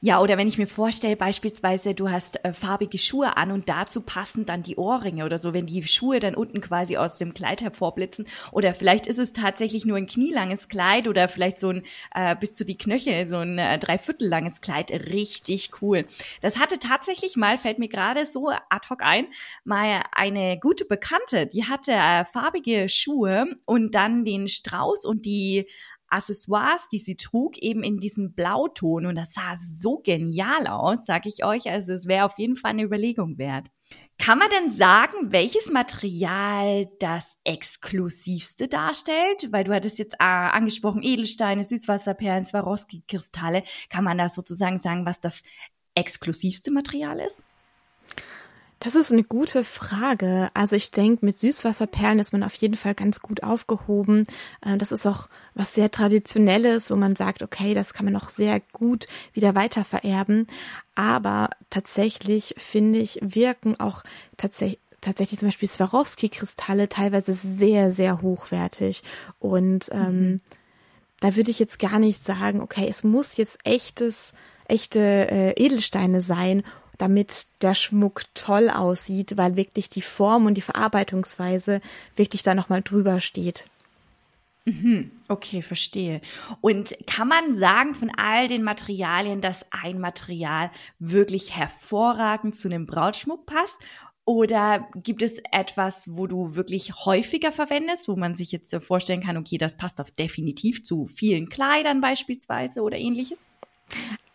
Ja, 0.00 0.20
oder 0.20 0.38
wenn 0.38 0.48
ich 0.48 0.58
mir 0.58 0.66
vorstelle, 0.66 1.16
beispielsweise 1.16 1.94
du 1.94 2.08
hast 2.10 2.44
äh, 2.44 2.52
farbige 2.52 2.98
Schuhe 2.98 3.36
an 3.36 3.50
und 3.50 3.68
dazu 3.68 4.02
passen 4.02 4.46
dann 4.46 4.62
die 4.62 4.76
Ohrringe 4.76 5.24
oder 5.24 5.38
so, 5.38 5.52
wenn 5.52 5.66
die 5.66 5.82
Schuhe 5.82 6.20
dann 6.20 6.34
unten 6.34 6.60
quasi 6.60 6.96
aus 6.96 7.16
dem 7.16 7.34
Kleid 7.34 7.62
hervorblitzen. 7.62 8.26
Oder 8.52 8.74
vielleicht 8.74 9.06
ist 9.06 9.18
es 9.18 9.32
tatsächlich 9.32 9.84
nur 9.84 9.96
ein 9.96 10.06
knielanges 10.06 10.68
Kleid 10.68 11.08
oder 11.08 11.28
vielleicht 11.28 11.58
so 11.58 11.70
ein 11.70 11.82
äh, 12.14 12.36
bis 12.36 12.54
zu 12.54 12.64
die 12.64 12.78
Knöchel, 12.78 13.26
so 13.26 13.38
ein 13.38 13.58
äh, 13.58 13.78
dreiviertel 13.78 14.28
langes 14.28 14.60
Kleid. 14.60 14.90
Richtig 14.90 15.70
cool. 15.82 16.04
Das 16.42 16.58
hatte 16.58 16.78
tatsächlich 16.78 17.36
mal, 17.36 17.58
fällt 17.58 17.78
mir 17.78 17.88
gerade 17.88 18.26
so 18.26 18.48
ad 18.48 18.88
hoc 18.90 19.02
ein, 19.02 19.26
mal 19.64 20.02
eine 20.12 20.58
gute 20.60 20.84
Bekannte, 20.84 21.46
die 21.46 21.64
hatte 21.64 21.92
äh, 21.92 22.24
farbige 22.24 22.88
Schuhe 22.88 23.46
und 23.64 23.94
dann 23.94 24.24
den 24.24 24.48
Strauß 24.48 25.04
und 25.04 25.26
die 25.26 25.66
Accessoires, 26.08 26.88
die 26.90 26.98
sie 26.98 27.16
trug, 27.16 27.58
eben 27.58 27.82
in 27.82 27.98
diesem 27.98 28.32
Blauton. 28.32 29.06
Und 29.06 29.16
das 29.16 29.32
sah 29.32 29.56
so 29.56 29.98
genial 29.98 30.66
aus, 30.66 31.06
sag 31.06 31.26
ich 31.26 31.44
euch. 31.44 31.70
Also 31.70 31.92
es 31.92 32.06
wäre 32.06 32.24
auf 32.24 32.38
jeden 32.38 32.56
Fall 32.56 32.72
eine 32.72 32.84
Überlegung 32.84 33.38
wert. 33.38 33.68
Kann 34.18 34.38
man 34.38 34.48
denn 34.50 34.70
sagen, 34.70 35.32
welches 35.32 35.70
Material 35.70 36.88
das 36.98 37.38
exklusivste 37.44 38.68
darstellt? 38.68 39.52
Weil 39.52 39.64
du 39.64 39.72
hattest 39.72 39.98
jetzt 39.98 40.14
äh, 40.14 40.24
angesprochen 40.24 41.02
Edelsteine, 41.02 41.64
Süßwasserperlen, 41.64 42.44
Swarovski-Kristalle. 42.44 43.62
Kann 43.88 44.04
man 44.04 44.18
da 44.18 44.28
sozusagen 44.28 44.78
sagen, 44.78 45.06
was 45.06 45.20
das 45.20 45.42
exklusivste 45.94 46.70
Material 46.70 47.20
ist? 47.20 47.42
Das 48.80 48.94
ist 48.94 49.12
eine 49.12 49.24
gute 49.24 49.64
Frage. 49.64 50.50
Also 50.54 50.76
ich 50.76 50.92
denke, 50.92 51.24
mit 51.24 51.36
Süßwasserperlen 51.36 52.20
ist 52.20 52.32
man 52.32 52.44
auf 52.44 52.54
jeden 52.54 52.76
Fall 52.76 52.94
ganz 52.94 53.20
gut 53.20 53.42
aufgehoben. 53.42 54.26
Äh, 54.60 54.76
das 54.76 54.92
ist 54.92 55.06
auch 55.06 55.28
was 55.54 55.74
sehr 55.74 55.90
Traditionelles, 55.90 56.90
wo 56.90 56.96
man 56.96 57.16
sagt, 57.16 57.42
okay, 57.42 57.74
das 57.74 57.92
kann 57.92 58.04
man 58.04 58.16
auch 58.16 58.28
sehr 58.28 58.60
gut 58.72 59.06
wieder 59.32 59.54
weiter 59.54 59.84
vererben. 59.84 60.46
Aber 60.94 61.50
tatsächlich 61.70 62.54
finde 62.56 63.00
ich, 63.00 63.18
wirken 63.20 63.78
auch 63.80 64.04
tatsächlich 64.36 64.78
tatsächlich 65.00 65.38
zum 65.38 65.48
Beispiel 65.48 65.68
Swarovski-Kristalle 65.68 66.88
teilweise 66.88 67.34
sehr, 67.34 67.90
sehr 67.90 68.20
hochwertig. 68.20 69.02
Und 69.38 69.90
ähm, 69.92 70.20
mhm. 70.20 70.40
da 71.20 71.36
würde 71.36 71.50
ich 71.50 71.58
jetzt 71.58 71.78
gar 71.78 71.98
nicht 71.98 72.24
sagen, 72.24 72.60
okay, 72.60 72.86
es 72.88 73.04
muss 73.04 73.36
jetzt 73.36 73.58
echtes, 73.64 74.32
echte 74.66 74.98
äh, 74.98 75.52
Edelsteine 75.52 76.20
sein, 76.20 76.64
damit 76.98 77.46
der 77.62 77.74
Schmuck 77.74 78.22
toll 78.34 78.68
aussieht, 78.68 79.36
weil 79.36 79.56
wirklich 79.56 79.88
die 79.88 80.02
Form 80.02 80.46
und 80.46 80.54
die 80.54 80.62
Verarbeitungsweise 80.62 81.80
wirklich 82.16 82.42
da 82.42 82.54
nochmal 82.54 82.82
drüber 82.82 83.20
steht. 83.20 83.66
Mhm. 84.64 85.10
Okay, 85.28 85.62
verstehe. 85.62 86.20
Und 86.60 86.94
kann 87.06 87.28
man 87.28 87.54
sagen 87.54 87.94
von 87.94 88.10
all 88.16 88.48
den 88.48 88.62
Materialien, 88.62 89.40
dass 89.40 89.64
ein 89.70 89.98
Material 89.98 90.70
wirklich 90.98 91.56
hervorragend 91.56 92.54
zu 92.54 92.68
einem 92.68 92.86
Brautschmuck 92.86 93.46
passt? 93.46 93.78
Oder 94.26 94.86
gibt 94.94 95.22
es 95.22 95.40
etwas, 95.52 96.04
wo 96.06 96.26
du 96.26 96.54
wirklich 96.54 97.06
häufiger 97.06 97.50
verwendest, 97.50 98.08
wo 98.08 98.16
man 98.16 98.34
sich 98.34 98.52
jetzt 98.52 98.74
vorstellen 98.84 99.22
kann, 99.22 99.38
okay, 99.38 99.56
das 99.56 99.78
passt 99.78 100.02
auf 100.02 100.10
definitiv 100.10 100.84
zu 100.84 101.06
vielen 101.06 101.48
Kleidern 101.48 102.02
beispielsweise 102.02 102.82
oder 102.82 102.98
ähnliches? 102.98 103.46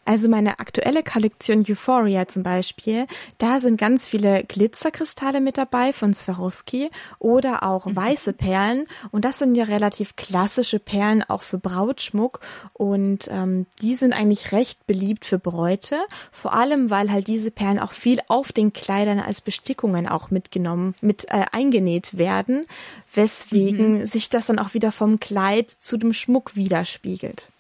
Also 0.05 0.27
meine 0.27 0.59
aktuelle 0.59 1.01
Kollektion 1.01 1.63
Euphoria 1.67 2.27
zum 2.27 2.43
Beispiel, 2.43 3.07
da 3.37 3.61
sind 3.61 3.77
ganz 3.77 4.05
viele 4.05 4.43
Glitzerkristalle 4.43 5.39
mit 5.39 5.57
dabei 5.57 5.93
von 5.93 6.13
Swarovski 6.13 6.91
oder 7.19 7.63
auch 7.63 7.85
mhm. 7.85 7.95
weiße 7.95 8.33
Perlen. 8.33 8.87
Und 9.11 9.23
das 9.23 9.39
sind 9.39 9.55
ja 9.55 9.63
relativ 9.63 10.17
klassische 10.17 10.79
Perlen 10.79 11.23
auch 11.23 11.41
für 11.41 11.57
Brautschmuck. 11.57 12.41
Und 12.73 13.29
ähm, 13.31 13.65
die 13.81 13.95
sind 13.95 14.13
eigentlich 14.13 14.51
recht 14.51 14.85
beliebt 14.87 15.23
für 15.23 15.39
Bräute. 15.39 15.99
Vor 16.33 16.53
allem, 16.53 16.89
weil 16.89 17.09
halt 17.09 17.27
diese 17.27 17.51
Perlen 17.51 17.79
auch 17.79 17.93
viel 17.93 18.19
auf 18.27 18.51
den 18.51 18.73
Kleidern 18.73 19.19
als 19.19 19.39
Bestickungen 19.39 20.09
auch 20.09 20.31
mitgenommen, 20.31 20.95
mit 20.99 21.29
äh, 21.29 21.45
eingenäht 21.53 22.17
werden, 22.17 22.65
weswegen 23.13 23.99
mhm. 23.99 24.05
sich 24.05 24.29
das 24.29 24.47
dann 24.47 24.59
auch 24.59 24.73
wieder 24.73 24.91
vom 24.91 25.21
Kleid 25.21 25.71
zu 25.71 25.95
dem 25.95 26.11
Schmuck 26.11 26.57
widerspiegelt. 26.57 27.51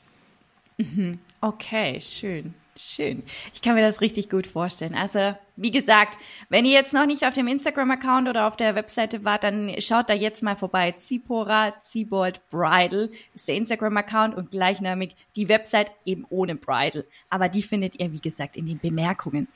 Mhm. 0.77 1.19
Okay, 1.43 1.99
schön. 1.99 2.53
Schön. 2.77 3.21
Ich 3.53 3.61
kann 3.61 3.75
mir 3.75 3.81
das 3.81 3.99
richtig 3.99 4.29
gut 4.29 4.47
vorstellen. 4.47 4.95
Also, 4.95 5.35
wie 5.57 5.71
gesagt, 5.71 6.17
wenn 6.47 6.63
ihr 6.63 6.71
jetzt 6.71 6.93
noch 6.93 7.05
nicht 7.05 7.25
auf 7.25 7.33
dem 7.33 7.47
Instagram-Account 7.47 8.29
oder 8.29 8.47
auf 8.47 8.55
der 8.55 8.75
Webseite 8.75 9.25
wart, 9.25 9.43
dann 9.43 9.69
schaut 9.79 10.09
da 10.09 10.13
jetzt 10.13 10.41
mal 10.41 10.55
vorbei. 10.55 10.93
Zipora, 10.93 11.73
Zibold 11.81 12.39
Bridal 12.49 13.09
ist 13.35 13.49
der 13.49 13.55
Instagram-Account 13.55 14.35
und 14.35 14.51
gleichnamig 14.51 15.17
die 15.35 15.49
Website 15.49 15.91
eben 16.05 16.25
ohne 16.29 16.55
Bridal. 16.55 17.03
Aber 17.29 17.49
die 17.49 17.61
findet 17.61 17.99
ihr, 17.99 18.13
wie 18.13 18.21
gesagt, 18.21 18.55
in 18.55 18.65
den 18.65 18.79
Bemerkungen. 18.79 19.49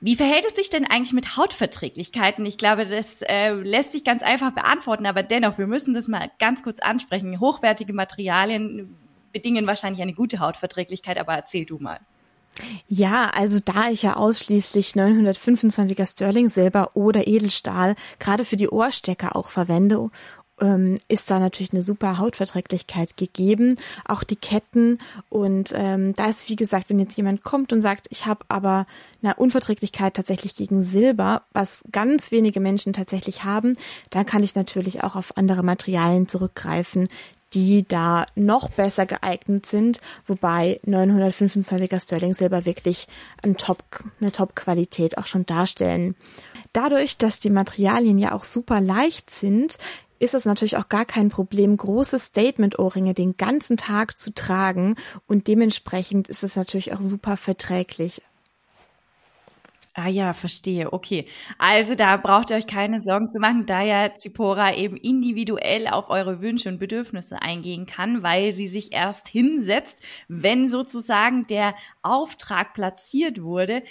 Wie 0.00 0.14
verhält 0.14 0.44
es 0.46 0.54
sich 0.54 0.70
denn 0.70 0.86
eigentlich 0.86 1.12
mit 1.12 1.36
Hautverträglichkeiten? 1.36 2.46
Ich 2.46 2.58
glaube, 2.58 2.84
das 2.84 3.22
äh, 3.22 3.50
lässt 3.54 3.90
sich 3.90 4.04
ganz 4.04 4.22
einfach 4.22 4.52
beantworten, 4.52 5.06
aber 5.06 5.24
dennoch, 5.24 5.58
wir 5.58 5.66
müssen 5.66 5.94
das 5.94 6.06
mal 6.06 6.30
ganz 6.38 6.62
kurz 6.62 6.78
ansprechen. 6.78 7.40
Hochwertige 7.40 7.92
Materialien 7.92 8.96
bedingen 9.32 9.66
wahrscheinlich 9.66 10.02
eine 10.02 10.14
gute 10.14 10.38
Hautverträglichkeit, 10.38 11.18
aber 11.18 11.34
erzähl 11.34 11.64
du 11.64 11.78
mal. 11.78 11.98
Ja, 12.88 13.30
also 13.30 13.60
da 13.64 13.90
ich 13.90 14.02
ja 14.02 14.16
ausschließlich 14.16 14.88
925er 14.90 16.06
Sterling 16.06 16.50
Silber 16.50 16.90
oder 16.94 17.26
Edelstahl 17.26 17.96
gerade 18.18 18.44
für 18.44 18.56
die 18.56 18.68
Ohrstecker 18.68 19.36
auch 19.36 19.50
verwende, 19.50 20.10
ähm, 20.60 20.98
ist 21.08 21.30
da 21.30 21.38
natürlich 21.38 21.72
eine 21.72 21.82
super 21.82 22.18
Hautverträglichkeit 22.18 23.16
gegeben, 23.16 23.76
auch 24.04 24.22
die 24.22 24.36
Ketten 24.36 24.98
und 25.30 25.72
ähm, 25.74 26.14
da 26.14 26.26
ist 26.26 26.48
wie 26.50 26.56
gesagt, 26.56 26.90
wenn 26.90 26.98
jetzt 26.98 27.16
jemand 27.16 27.42
kommt 27.42 27.72
und 27.72 27.80
sagt, 27.80 28.06
ich 28.10 28.26
habe 28.26 28.44
aber 28.48 28.86
eine 29.22 29.34
Unverträglichkeit 29.36 30.14
tatsächlich 30.14 30.54
gegen 30.54 30.82
Silber, 30.82 31.42
was 31.52 31.84
ganz 31.90 32.30
wenige 32.30 32.60
Menschen 32.60 32.92
tatsächlich 32.92 33.44
haben, 33.44 33.76
dann 34.10 34.26
kann 34.26 34.42
ich 34.42 34.54
natürlich 34.54 35.02
auch 35.02 35.16
auf 35.16 35.36
andere 35.38 35.62
Materialien 35.62 36.28
zurückgreifen, 36.28 37.08
die 37.54 37.86
da 37.86 38.26
noch 38.34 38.70
besser 38.70 39.06
geeignet 39.06 39.66
sind, 39.66 40.00
wobei 40.26 40.80
925er 40.86 42.00
Sterling 42.00 42.34
Silber 42.34 42.64
wirklich 42.64 43.08
ein 43.42 43.56
Top, 43.56 43.82
eine 44.20 44.32
Top-Qualität 44.32 45.18
auch 45.18 45.26
schon 45.26 45.46
darstellen. 45.46 46.16
Dadurch, 46.72 47.18
dass 47.18 47.38
die 47.38 47.50
Materialien 47.50 48.18
ja 48.18 48.32
auch 48.32 48.44
super 48.44 48.80
leicht 48.80 49.30
sind, 49.30 49.78
ist 50.18 50.34
es 50.34 50.44
natürlich 50.44 50.76
auch 50.76 50.88
gar 50.88 51.04
kein 51.04 51.30
Problem, 51.30 51.76
große 51.76 52.18
Statement-Ohrringe 52.18 53.12
den 53.12 53.36
ganzen 53.36 53.76
Tag 53.76 54.18
zu 54.18 54.32
tragen 54.32 54.94
und 55.26 55.48
dementsprechend 55.48 56.28
ist 56.28 56.44
es 56.44 56.54
natürlich 56.54 56.92
auch 56.92 57.00
super 57.00 57.36
verträglich. 57.36 58.22
Ah 59.94 60.08
ja, 60.08 60.32
verstehe. 60.32 60.92
Okay. 60.92 61.26
Also 61.58 61.94
da 61.94 62.16
braucht 62.16 62.48
ihr 62.50 62.56
euch 62.56 62.66
keine 62.66 63.02
Sorgen 63.02 63.28
zu 63.28 63.38
machen, 63.38 63.66
da 63.66 63.82
ja 63.82 64.14
Zipora 64.14 64.74
eben 64.74 64.96
individuell 64.96 65.86
auf 65.86 66.08
eure 66.08 66.40
Wünsche 66.40 66.70
und 66.70 66.78
Bedürfnisse 66.78 67.42
eingehen 67.42 67.84
kann, 67.84 68.22
weil 68.22 68.52
sie 68.52 68.68
sich 68.68 68.92
erst 68.92 69.28
hinsetzt, 69.28 70.02
wenn 70.28 70.66
sozusagen 70.68 71.46
der 71.46 71.74
Auftrag 72.02 72.72
platziert 72.72 73.42
wurde, 73.42 73.82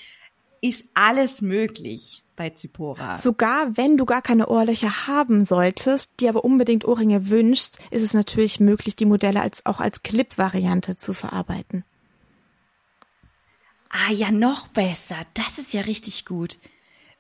ist 0.60 0.88
alles 0.96 1.42
möglich 1.42 2.24
bei 2.36 2.50
Zipora. 2.50 3.14
Sogar 3.14 3.78
wenn 3.78 3.98
du 3.98 4.06
gar 4.06 4.24
keine 4.24 4.48
Ohrlöcher 4.48 5.06
haben 5.08 5.46
solltest, 5.46 6.12
die 6.20 6.30
aber 6.30 6.44
unbedingt 6.44 6.86
Ohrringe 6.86 7.30
wünschst, 7.30 7.80
ist 7.92 8.02
es 8.02 8.14
natürlich 8.14 8.60
möglich, 8.60 8.96
die 8.96 9.06
Modelle 9.06 9.42
als, 9.42 9.66
auch 9.68 9.80
als 9.80 10.02
Clip-Variante 10.02 10.98
zu 10.98 11.14
verarbeiten. 11.14 11.84
Ah 13.94 14.12
ja, 14.12 14.32
noch 14.32 14.68
besser. 14.70 15.18
Das 15.34 15.58
ist 15.58 15.74
ja 15.74 15.82
richtig 15.82 16.26
gut. 16.26 16.60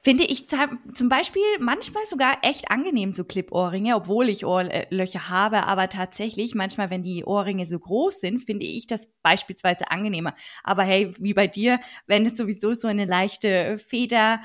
Finde 0.03 0.23
ich 0.23 0.47
zum 0.47 1.09
Beispiel 1.09 1.43
manchmal 1.59 2.03
sogar 2.07 2.37
echt 2.41 2.71
angenehm, 2.71 3.13
so 3.13 3.23
Clip-Ohrringe, 3.23 3.95
obwohl 3.95 4.29
ich 4.29 4.45
Ohrlöcher 4.45 5.29
habe. 5.29 5.63
Aber 5.65 5.89
tatsächlich, 5.89 6.55
manchmal, 6.55 6.89
wenn 6.89 7.03
die 7.03 7.23
Ohrringe 7.23 7.67
so 7.67 7.77
groß 7.77 8.19
sind, 8.21 8.39
finde 8.39 8.65
ich 8.65 8.87
das 8.87 9.09
beispielsweise 9.21 9.91
angenehmer. 9.91 10.33
Aber 10.63 10.83
hey, 10.83 11.13
wie 11.19 11.35
bei 11.35 11.45
dir, 11.45 11.79
wenn 12.07 12.25
es 12.25 12.35
sowieso 12.35 12.73
so 12.73 12.87
eine 12.87 13.05
leichte 13.05 13.77
Feder 13.77 14.39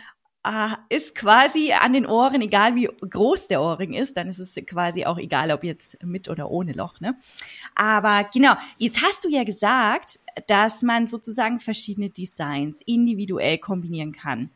ist 0.89 1.15
quasi 1.15 1.73
an 1.73 1.93
den 1.93 2.07
Ohren, 2.07 2.41
egal 2.41 2.75
wie 2.77 2.89
groß 3.01 3.49
der 3.49 3.61
Ohrring 3.61 3.95
ist, 3.95 4.17
dann 4.17 4.29
ist 4.29 4.39
es 4.39 4.55
quasi 4.67 5.05
auch 5.05 5.19
egal, 5.19 5.51
ob 5.51 5.65
jetzt 5.65 6.03
mit 6.03 6.29
oder 6.29 6.51
ohne 6.51 6.73
Loch. 6.73 7.01
Ne? 7.01 7.19
Aber 7.75 8.29
genau, 8.33 8.55
jetzt 8.79 9.03
hast 9.03 9.25
du 9.25 9.29
ja 9.29 9.45
gesagt, 9.45 10.21
dass 10.47 10.83
man 10.83 11.07
sozusagen 11.07 11.59
verschiedene 11.59 12.11
Designs 12.11 12.81
individuell 12.87 13.59
kombinieren 13.59 14.13
kann 14.13 14.51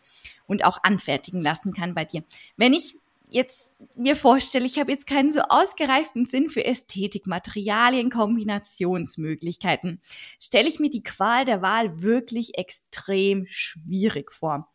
und 0.46 0.64
auch 0.64 0.78
anfertigen 0.82 1.42
lassen 1.42 1.72
kann 1.72 1.94
bei 1.94 2.04
dir. 2.04 2.22
Wenn 2.56 2.72
ich 2.72 2.96
jetzt 3.30 3.72
mir 3.96 4.16
vorstelle, 4.16 4.66
ich 4.66 4.78
habe 4.78 4.92
jetzt 4.92 5.06
keinen 5.06 5.32
so 5.32 5.40
ausgereiften 5.40 6.26
Sinn 6.26 6.50
für 6.50 6.64
Ästhetik, 6.64 7.26
Materialien, 7.26 8.10
Kombinationsmöglichkeiten, 8.10 10.00
stelle 10.38 10.68
ich 10.68 10.80
mir 10.80 10.90
die 10.90 11.02
Qual 11.02 11.44
der 11.44 11.62
Wahl 11.62 12.02
wirklich 12.02 12.58
extrem 12.58 13.46
schwierig 13.48 14.32
vor. 14.32 14.68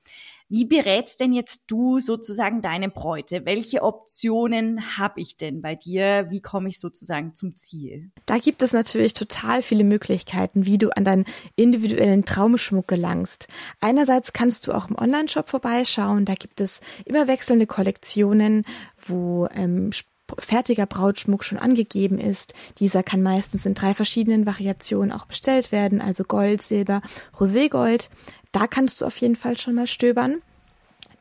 Wie 0.47 0.65
berätst 0.65 1.19
denn 1.19 1.33
jetzt 1.33 1.63
du 1.67 1.99
sozusagen 1.99 2.61
deine 2.61 2.89
Bräute? 2.89 3.45
Welche 3.45 3.81
Optionen 3.81 4.97
habe 4.97 5.19
ich 5.19 5.37
denn 5.37 5.61
bei 5.61 5.73
dir? 5.73 6.27
Wie 6.29 6.41
komme 6.41 6.69
ich 6.69 6.79
sozusagen 6.79 7.33
zum 7.33 7.55
Ziel? 7.55 8.11
Da 8.27 8.37
gibt 8.37 8.61
es 8.61 8.71
natürlich 8.71 9.15
total 9.15 9.63
viele 9.63 9.83
Möglichkeiten, 9.83 10.67
wie 10.67 10.77
du 10.77 10.95
an 10.95 11.03
deinen 11.03 11.25
individuellen 11.55 12.25
Traumschmuck 12.25 12.87
gelangst. 12.87 13.47
Einerseits 13.79 14.33
kannst 14.33 14.67
du 14.67 14.73
auch 14.73 14.87
im 14.87 14.97
Online-Shop 14.97 15.49
vorbeischauen. 15.49 16.25
Da 16.25 16.35
gibt 16.35 16.61
es 16.61 16.79
immer 17.05 17.27
wechselnde 17.27 17.65
Kollektionen, 17.65 18.65
wo 19.03 19.47
ähm, 19.47 19.91
fertiger 20.39 20.85
Brautschmuck 20.85 21.43
schon 21.43 21.57
angegeben 21.57 22.17
ist. 22.17 22.53
Dieser 22.79 23.03
kann 23.03 23.21
meistens 23.21 23.65
in 23.65 23.73
drei 23.73 23.93
verschiedenen 23.93 24.45
Variationen 24.45 25.11
auch 25.11 25.25
bestellt 25.25 25.71
werden, 25.71 26.01
also 26.01 26.23
Gold, 26.23 26.61
Silber, 26.61 27.01
Roségold. 27.39 28.09
Da 28.55 28.67
kannst 28.67 29.01
du 29.01 29.05
auf 29.05 29.17
jeden 29.17 29.35
Fall 29.35 29.57
schon 29.57 29.75
mal 29.75 29.85
stöbern. 29.85 30.37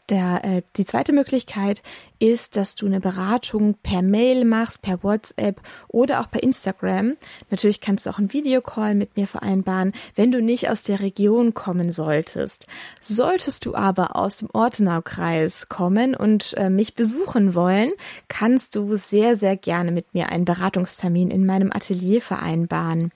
Der, 0.08 0.44
äh, 0.44 0.62
die 0.76 0.84
zweite 0.84 1.12
Möglichkeit 1.12 1.82
ist, 2.20 2.54
dass 2.54 2.76
du 2.76 2.86
eine 2.86 3.00
Beratung 3.00 3.74
per 3.82 4.02
Mail 4.02 4.44
machst, 4.44 4.82
per 4.82 5.02
WhatsApp 5.02 5.60
oder 5.88 6.20
auch 6.20 6.30
per 6.30 6.44
Instagram. 6.44 7.16
Natürlich 7.50 7.80
kannst 7.80 8.06
du 8.06 8.10
auch 8.10 8.18
einen 8.18 8.32
Videocall 8.32 8.94
mit 8.94 9.16
mir 9.16 9.26
vereinbaren, 9.26 9.94
wenn 10.14 10.30
du 10.30 10.40
nicht 10.40 10.68
aus 10.70 10.82
der 10.82 11.00
Region 11.00 11.54
kommen 11.54 11.90
solltest. 11.90 12.68
Solltest 13.00 13.66
du 13.66 13.74
aber 13.74 14.14
aus 14.14 14.36
dem 14.36 14.50
Ortenaukreis 14.52 15.68
kommen 15.68 16.14
und 16.14 16.54
äh, 16.56 16.70
mich 16.70 16.94
besuchen 16.94 17.56
wollen, 17.56 17.90
kannst 18.28 18.76
du 18.76 18.94
sehr, 18.96 19.36
sehr 19.36 19.56
gerne 19.56 19.90
mit 19.90 20.14
mir 20.14 20.28
einen 20.28 20.44
Beratungstermin 20.44 21.32
in 21.32 21.46
meinem 21.46 21.72
Atelier 21.72 22.22
vereinbaren 22.22 23.10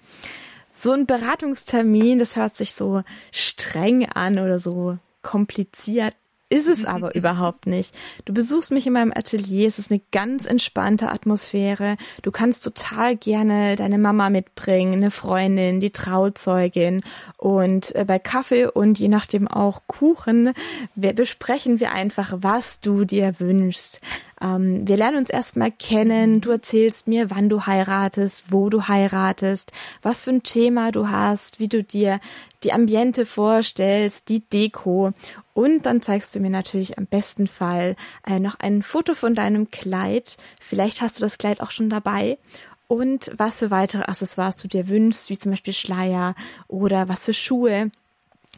so 0.78 0.92
ein 0.92 1.06
Beratungstermin, 1.06 2.18
das 2.18 2.36
hört 2.36 2.56
sich 2.56 2.72
so 2.72 3.02
streng 3.32 4.06
an 4.06 4.38
oder 4.38 4.58
so 4.58 4.98
kompliziert. 5.22 6.14
Ist 6.50 6.66
es 6.66 6.84
aber 6.86 7.14
überhaupt 7.14 7.66
nicht. 7.66 7.94
Du 8.24 8.32
besuchst 8.32 8.70
mich 8.70 8.86
in 8.86 8.94
meinem 8.94 9.12
Atelier, 9.14 9.68
es 9.68 9.78
ist 9.78 9.90
eine 9.90 10.00
ganz 10.12 10.46
entspannte 10.46 11.10
Atmosphäre. 11.10 11.96
Du 12.22 12.30
kannst 12.30 12.64
total 12.64 13.16
gerne 13.16 13.76
deine 13.76 13.98
Mama 13.98 14.30
mitbringen, 14.30 14.94
eine 14.94 15.10
Freundin, 15.10 15.80
die 15.80 15.90
Trauzeugin 15.90 17.02
und 17.36 17.94
äh, 17.94 18.04
bei 18.06 18.18
Kaffee 18.18 18.66
und 18.66 18.98
je 18.98 19.08
nachdem 19.08 19.48
auch 19.48 19.82
Kuchen 19.86 20.52
besprechen 20.94 21.80
wir 21.80 21.92
einfach, 21.92 22.34
was 22.38 22.80
du 22.80 23.04
dir 23.04 23.38
wünschst. 23.38 24.00
Ähm, 24.40 24.86
wir 24.86 24.96
lernen 24.96 25.18
uns 25.18 25.30
erstmal 25.30 25.70
kennen. 25.70 26.40
Du 26.40 26.50
erzählst 26.50 27.08
mir, 27.08 27.30
wann 27.30 27.48
du 27.48 27.66
heiratest, 27.66 28.44
wo 28.50 28.70
du 28.70 28.88
heiratest, 28.88 29.72
was 30.02 30.22
für 30.22 30.30
ein 30.30 30.42
Thema 30.42 30.92
du 30.92 31.08
hast, 31.08 31.60
wie 31.60 31.68
du 31.68 31.82
dir 31.82 32.20
die 32.64 32.72
Ambiente 32.72 33.26
vorstellst, 33.26 34.28
die 34.28 34.40
Deko. 34.40 35.12
Und 35.54 35.86
dann 35.86 36.02
zeigst 36.02 36.34
du 36.34 36.40
mir 36.40 36.50
natürlich 36.50 36.98
am 36.98 37.06
besten 37.06 37.46
Fall 37.46 37.96
äh, 38.26 38.38
noch 38.38 38.58
ein 38.60 38.82
Foto 38.82 39.14
von 39.14 39.34
deinem 39.34 39.70
Kleid. 39.70 40.36
Vielleicht 40.60 41.00
hast 41.00 41.18
du 41.18 41.24
das 41.24 41.38
Kleid 41.38 41.60
auch 41.60 41.70
schon 41.70 41.90
dabei. 41.90 42.38
Und 42.86 43.32
was 43.36 43.58
für 43.58 43.70
weitere 43.70 44.02
Accessoires 44.02 44.56
du 44.56 44.66
dir 44.66 44.88
wünschst, 44.88 45.28
wie 45.28 45.38
zum 45.38 45.52
Beispiel 45.52 45.74
Schleier 45.74 46.34
oder 46.68 47.08
was 47.08 47.24
für 47.24 47.34
Schuhe 47.34 47.90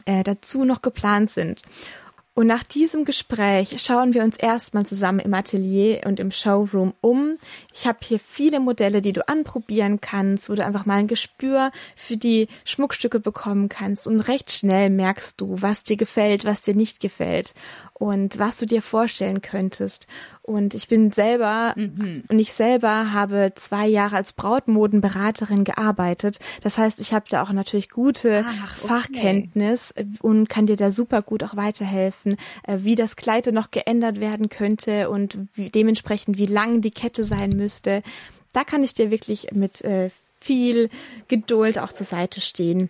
äh, 0.05 0.23
dazu 0.23 0.63
noch 0.63 0.81
geplant 0.81 1.29
sind. 1.29 1.61
Und 2.33 2.47
nach 2.47 2.63
diesem 2.63 3.03
Gespräch 3.03 3.81
schauen 3.81 4.13
wir 4.13 4.23
uns 4.23 4.37
erstmal 4.37 4.85
zusammen 4.85 5.19
im 5.19 5.33
Atelier 5.33 6.03
und 6.05 6.17
im 6.19 6.31
Showroom 6.31 6.93
um. 7.01 7.37
Ich 7.73 7.85
habe 7.85 7.99
hier 8.03 8.19
viele 8.19 8.61
Modelle, 8.61 9.01
die 9.01 9.11
du 9.11 9.27
anprobieren 9.27 9.99
kannst, 9.99 10.49
wo 10.49 10.55
du 10.55 10.63
einfach 10.63 10.85
mal 10.85 10.95
ein 10.95 11.07
Gespür 11.07 11.71
für 11.97 12.15
die 12.15 12.47
Schmuckstücke 12.63 13.19
bekommen 13.19 13.67
kannst. 13.67 14.07
Und 14.07 14.21
recht 14.21 14.49
schnell 14.49 14.89
merkst 14.89 15.41
du, 15.41 15.57
was 15.59 15.83
dir 15.83 15.97
gefällt, 15.97 16.45
was 16.45 16.61
dir 16.61 16.73
nicht 16.73 17.01
gefällt 17.01 17.53
und 18.01 18.39
was 18.39 18.57
du 18.57 18.65
dir 18.65 18.81
vorstellen 18.81 19.43
könntest. 19.43 20.07
Und 20.41 20.73
ich 20.73 20.87
bin 20.87 21.11
selber 21.11 21.75
mhm. 21.77 22.23
und 22.29 22.39
ich 22.39 22.51
selber 22.51 23.13
habe 23.13 23.51
zwei 23.53 23.85
Jahre 23.85 24.15
als 24.15 24.33
Brautmodenberaterin 24.33 25.63
gearbeitet. 25.63 26.39
Das 26.63 26.79
heißt, 26.79 26.99
ich 26.99 27.13
habe 27.13 27.25
da 27.29 27.43
auch 27.43 27.51
natürlich 27.51 27.91
gute 27.91 28.43
Ach, 28.47 28.77
okay. 28.79 28.87
Fachkenntnis 28.87 29.93
und 30.19 30.49
kann 30.49 30.65
dir 30.65 30.77
da 30.77 30.89
super 30.89 31.21
gut 31.21 31.43
auch 31.43 31.55
weiterhelfen, 31.55 32.37
äh, 32.63 32.79
wie 32.79 32.95
das 32.95 33.15
Kleid 33.15 33.45
noch 33.53 33.69
geändert 33.69 34.19
werden 34.19 34.49
könnte 34.49 35.11
und 35.11 35.37
wie, 35.53 35.69
dementsprechend 35.69 36.39
wie 36.39 36.47
lang 36.47 36.81
die 36.81 36.89
Kette 36.89 37.23
sein 37.23 37.51
müsste. 37.51 38.01
Da 38.51 38.63
kann 38.63 38.83
ich 38.83 38.95
dir 38.95 39.11
wirklich 39.11 39.51
mit 39.51 39.81
äh, 39.81 40.09
viel 40.39 40.89
Geduld 41.27 41.77
auch 41.77 41.91
zur 41.91 42.07
Seite 42.07 42.41
stehen. 42.41 42.89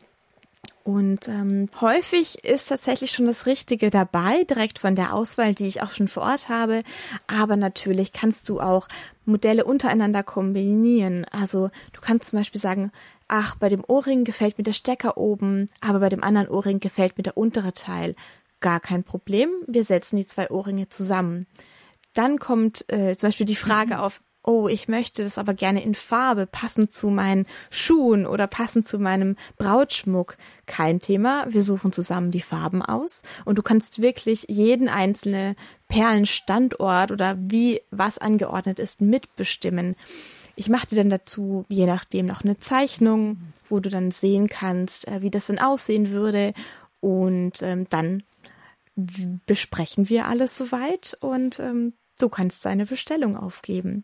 Und 0.84 1.28
ähm, 1.28 1.70
häufig 1.80 2.44
ist 2.44 2.70
tatsächlich 2.70 3.12
schon 3.12 3.28
das 3.28 3.46
Richtige 3.46 3.90
dabei, 3.90 4.44
direkt 4.46 4.80
von 4.80 4.96
der 4.96 5.14
Auswahl, 5.14 5.54
die 5.54 5.68
ich 5.68 5.82
auch 5.82 5.92
schon 5.92 6.08
vor 6.08 6.24
Ort 6.24 6.50
habe. 6.50 6.84
Aber 7.28 7.56
natürlich 7.56 8.14
kannst 8.14 8.50
du 8.50 8.60
auch 8.60 8.88
Modelle 9.26 9.66
untereinander 9.66 10.24
kombinieren. 10.24 11.26
Also 11.26 11.70
du 11.94 12.02
kannst 12.02 12.30
zum 12.30 12.40
Beispiel 12.40 12.62
sagen, 12.62 12.92
ach, 13.28 13.56
bei 13.56 13.70
dem 13.70 13.84
Ohrring 13.88 14.24
gefällt 14.24 14.58
mir 14.58 14.64
der 14.64 14.74
Stecker 14.74 15.18
oben, 15.18 15.70
aber 15.82 16.00
bei 16.00 16.10
dem 16.10 16.24
anderen 16.24 16.50
Ohrring 16.50 16.80
gefällt 16.80 17.18
mir 17.18 17.24
der 17.24 17.38
untere 17.38 17.74
Teil. 17.74 18.16
Gar 18.60 18.80
kein 18.80 19.04
Problem, 19.04 19.50
wir 19.68 19.84
setzen 19.84 20.18
die 20.18 20.28
zwei 20.28 20.50
Ohrringe 20.50 20.90
zusammen. 20.90 21.48
Dann 22.14 22.40
kommt 22.40 22.92
äh, 22.92 23.16
zum 23.16 23.30
Beispiel 23.30 23.46
die 23.46 23.56
Frage 23.56 23.96
mhm. 23.96 24.00
auf, 24.02 24.22
oh, 24.44 24.68
ich 24.68 24.88
möchte 24.88 25.24
das 25.24 25.38
aber 25.38 25.54
gerne 25.54 25.84
in 25.84 25.94
Farbe, 25.94 26.48
passend 26.48 26.92
zu 26.92 27.10
meinen 27.10 27.46
Schuhen 27.70 28.26
oder 28.26 28.48
passend 28.48 28.88
zu 28.88 28.98
meinem 28.98 29.36
Brautschmuck. 29.58 30.38
Kein 30.66 31.00
Thema, 31.00 31.46
wir 31.50 31.64
suchen 31.64 31.92
zusammen 31.92 32.32
die 32.32 32.42
Farben 32.42 32.82
aus 32.82 33.22
und 33.46 33.58
du 33.58 33.62
kannst 33.62 34.02
wirklich 34.02 34.46
jeden 34.50 34.90
einzelnen 34.90 35.56
Perlenstandort 35.88 37.12
oder 37.12 37.38
wie 37.40 37.82
was 37.92 38.18
angeordnet 38.18 38.80
ist 38.80 39.02
mitbestimmen. 39.02 39.96
Ich 40.56 40.70
mache 40.70 40.88
dir 40.88 40.98
dann 40.98 41.10
dazu, 41.10 41.66
je 41.70 41.86
nachdem, 41.86 42.26
noch 42.26 42.44
eine 42.44 42.60
Zeichnung, 42.60 43.38
wo 43.70 43.80
du 43.80 43.90
dann 43.90 44.12
sehen 44.12 44.48
kannst, 44.48 45.08
äh, 45.08 45.22
wie 45.22 45.32
das 45.32 45.48
dann 45.48 45.60
aussehen 45.60 46.12
würde 46.12 46.54
und 47.00 47.62
ähm, 47.62 47.88
dann 47.90 48.24
besprechen 49.46 50.10
wir 50.10 50.28
alles 50.28 50.56
soweit 50.58 51.18
und 51.22 51.60
ähm, 51.60 51.94
du 52.20 52.30
kannst 52.30 52.66
deine 52.66 52.86
Bestellung 52.86 53.38
aufgeben. 53.38 54.04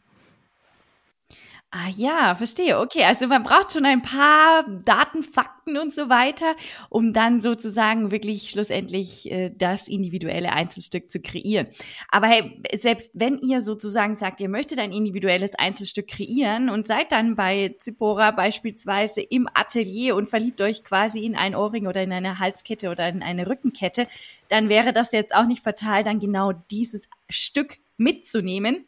Ah 1.79 1.89
ja, 1.95 2.33
verstehe. 2.33 2.79
Okay, 2.79 3.03
also 3.03 3.27
man 3.27 3.43
braucht 3.43 3.71
schon 3.71 3.85
ein 3.85 4.01
paar 4.01 4.65
Daten, 4.83 5.21
Fakten 5.21 5.77
und 5.77 5.93
so 5.93 6.09
weiter, 6.09 6.55
um 6.89 7.13
dann 7.13 7.39
sozusagen 7.39 8.09
wirklich 8.09 8.49
schlussendlich 8.49 9.29
äh, 9.29 9.51
das 9.55 9.87
individuelle 9.87 10.53
Einzelstück 10.53 11.11
zu 11.11 11.19
kreieren. 11.19 11.67
Aber 12.09 12.25
hey, 12.25 12.63
selbst 12.75 13.11
wenn 13.13 13.37
ihr 13.37 13.61
sozusagen 13.61 14.15
sagt, 14.15 14.41
ihr 14.41 14.49
möchtet 14.49 14.79
ein 14.79 14.91
individuelles 14.91 15.53
Einzelstück 15.53 16.07
kreieren 16.07 16.69
und 16.71 16.87
seid 16.87 17.11
dann 17.11 17.35
bei 17.35 17.75
Zippora 17.79 18.31
beispielsweise 18.31 19.21
im 19.21 19.47
Atelier 19.53 20.15
und 20.15 20.31
verliebt 20.31 20.61
euch 20.61 20.83
quasi 20.83 21.25
in 21.25 21.35
ein 21.35 21.53
Ohrring 21.53 21.85
oder 21.85 22.01
in 22.01 22.11
eine 22.11 22.39
Halskette 22.39 22.89
oder 22.89 23.07
in 23.07 23.21
eine 23.21 23.45
Rückenkette, 23.45 24.07
dann 24.49 24.69
wäre 24.69 24.93
das 24.93 25.11
jetzt 25.11 25.35
auch 25.35 25.45
nicht 25.45 25.61
fatal, 25.61 26.03
dann 26.03 26.19
genau 26.19 26.53
dieses 26.71 27.07
Stück 27.29 27.77
mitzunehmen 27.97 28.87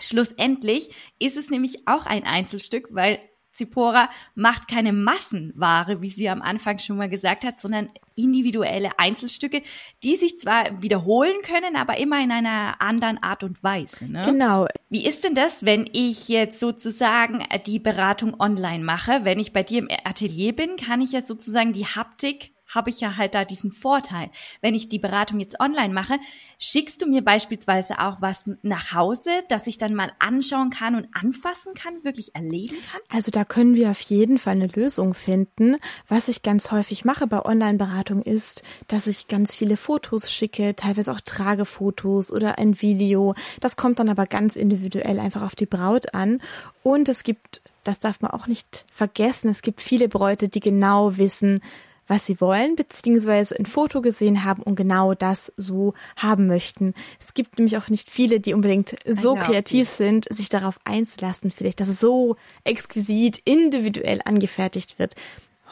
Schlussendlich 0.00 0.90
ist 1.18 1.36
es 1.36 1.50
nämlich 1.50 1.86
auch 1.88 2.06
ein 2.06 2.24
Einzelstück, 2.24 2.88
weil 2.90 3.18
Zipora 3.56 4.10
macht 4.34 4.68
keine 4.68 4.92
Massenware, 4.92 6.02
wie 6.02 6.10
sie 6.10 6.28
am 6.28 6.42
Anfang 6.42 6.78
schon 6.78 6.98
mal 6.98 7.08
gesagt 7.08 7.44
hat, 7.44 7.58
sondern 7.58 7.88
individuelle 8.14 8.98
Einzelstücke, 8.98 9.62
die 10.02 10.14
sich 10.16 10.38
zwar 10.38 10.82
wiederholen 10.82 11.36
können, 11.42 11.76
aber 11.76 11.96
immer 11.96 12.22
in 12.22 12.30
einer 12.30 12.80
anderen 12.80 13.22
Art 13.22 13.42
und 13.42 13.62
Weise. 13.62 14.06
Ne? 14.06 14.22
Genau. 14.24 14.66
Wie 14.90 15.06
ist 15.06 15.24
denn 15.24 15.34
das, 15.34 15.64
wenn 15.64 15.88
ich 15.92 16.28
jetzt 16.28 16.60
sozusagen 16.60 17.44
die 17.66 17.78
Beratung 17.78 18.38
online 18.38 18.84
mache? 18.84 19.24
Wenn 19.24 19.40
ich 19.40 19.52
bei 19.52 19.62
dir 19.62 19.78
im 19.78 19.88
Atelier 20.04 20.54
bin, 20.54 20.76
kann 20.76 21.00
ich 21.00 21.12
ja 21.12 21.22
sozusagen 21.22 21.72
die 21.72 21.86
Haptik 21.86 22.52
habe 22.68 22.90
ich 22.90 23.00
ja 23.00 23.16
halt 23.16 23.34
da 23.34 23.44
diesen 23.44 23.72
Vorteil. 23.72 24.30
Wenn 24.60 24.74
ich 24.74 24.88
die 24.88 24.98
Beratung 24.98 25.40
jetzt 25.40 25.60
online 25.60 25.92
mache, 25.92 26.14
schickst 26.58 27.02
du 27.02 27.06
mir 27.06 27.22
beispielsweise 27.22 27.98
auch 27.98 28.20
was 28.20 28.50
nach 28.62 28.92
Hause, 28.92 29.30
dass 29.48 29.66
ich 29.66 29.78
dann 29.78 29.94
mal 29.94 30.12
anschauen 30.18 30.70
kann 30.70 30.94
und 30.94 31.08
anfassen 31.12 31.74
kann, 31.74 32.04
wirklich 32.04 32.34
erleben 32.34 32.76
kann? 32.90 33.00
Also 33.08 33.30
da 33.30 33.44
können 33.44 33.74
wir 33.74 33.90
auf 33.90 34.00
jeden 34.00 34.38
Fall 34.38 34.54
eine 34.54 34.66
Lösung 34.66 35.14
finden. 35.14 35.76
Was 36.08 36.28
ich 36.28 36.42
ganz 36.42 36.70
häufig 36.70 37.04
mache 37.04 37.26
bei 37.26 37.44
Online-Beratung 37.44 38.22
ist, 38.22 38.62
dass 38.88 39.06
ich 39.06 39.28
ganz 39.28 39.56
viele 39.56 39.76
Fotos 39.76 40.32
schicke, 40.32 40.74
teilweise 40.74 41.12
auch 41.12 41.20
Tragefotos 41.20 42.32
oder 42.32 42.58
ein 42.58 42.80
Video. 42.80 43.34
Das 43.60 43.76
kommt 43.76 43.98
dann 43.98 44.08
aber 44.08 44.26
ganz 44.26 44.56
individuell 44.56 45.18
einfach 45.18 45.42
auf 45.42 45.54
die 45.54 45.66
Braut 45.66 46.14
an. 46.14 46.40
Und 46.82 47.08
es 47.08 47.22
gibt 47.22 47.62
das 47.86 48.00
darf 48.00 48.20
man 48.20 48.32
auch 48.32 48.48
nicht 48.48 48.84
vergessen. 48.92 49.48
Es 49.48 49.62
gibt 49.62 49.80
viele 49.80 50.08
Bräute, 50.08 50.48
die 50.48 50.58
genau 50.58 51.18
wissen, 51.18 51.60
was 52.06 52.26
sie 52.26 52.40
wollen, 52.40 52.76
beziehungsweise 52.76 53.56
ein 53.58 53.66
Foto 53.66 54.00
gesehen 54.00 54.44
haben 54.44 54.62
und 54.62 54.76
genau 54.76 55.14
das 55.14 55.52
so 55.56 55.94
haben 56.16 56.46
möchten. 56.46 56.94
Es 57.20 57.34
gibt 57.34 57.58
nämlich 57.58 57.76
auch 57.76 57.88
nicht 57.88 58.10
viele, 58.10 58.40
die 58.40 58.54
unbedingt 58.54 58.96
so 59.06 59.34
kreativ 59.34 59.88
sind, 59.88 60.26
sich 60.30 60.48
darauf 60.48 60.78
einzulassen, 60.84 61.50
vielleicht, 61.50 61.80
dass 61.80 61.88
es 61.88 62.00
so 62.00 62.36
exquisit, 62.64 63.40
individuell 63.44 64.20
angefertigt 64.24 64.98
wird. 64.98 65.14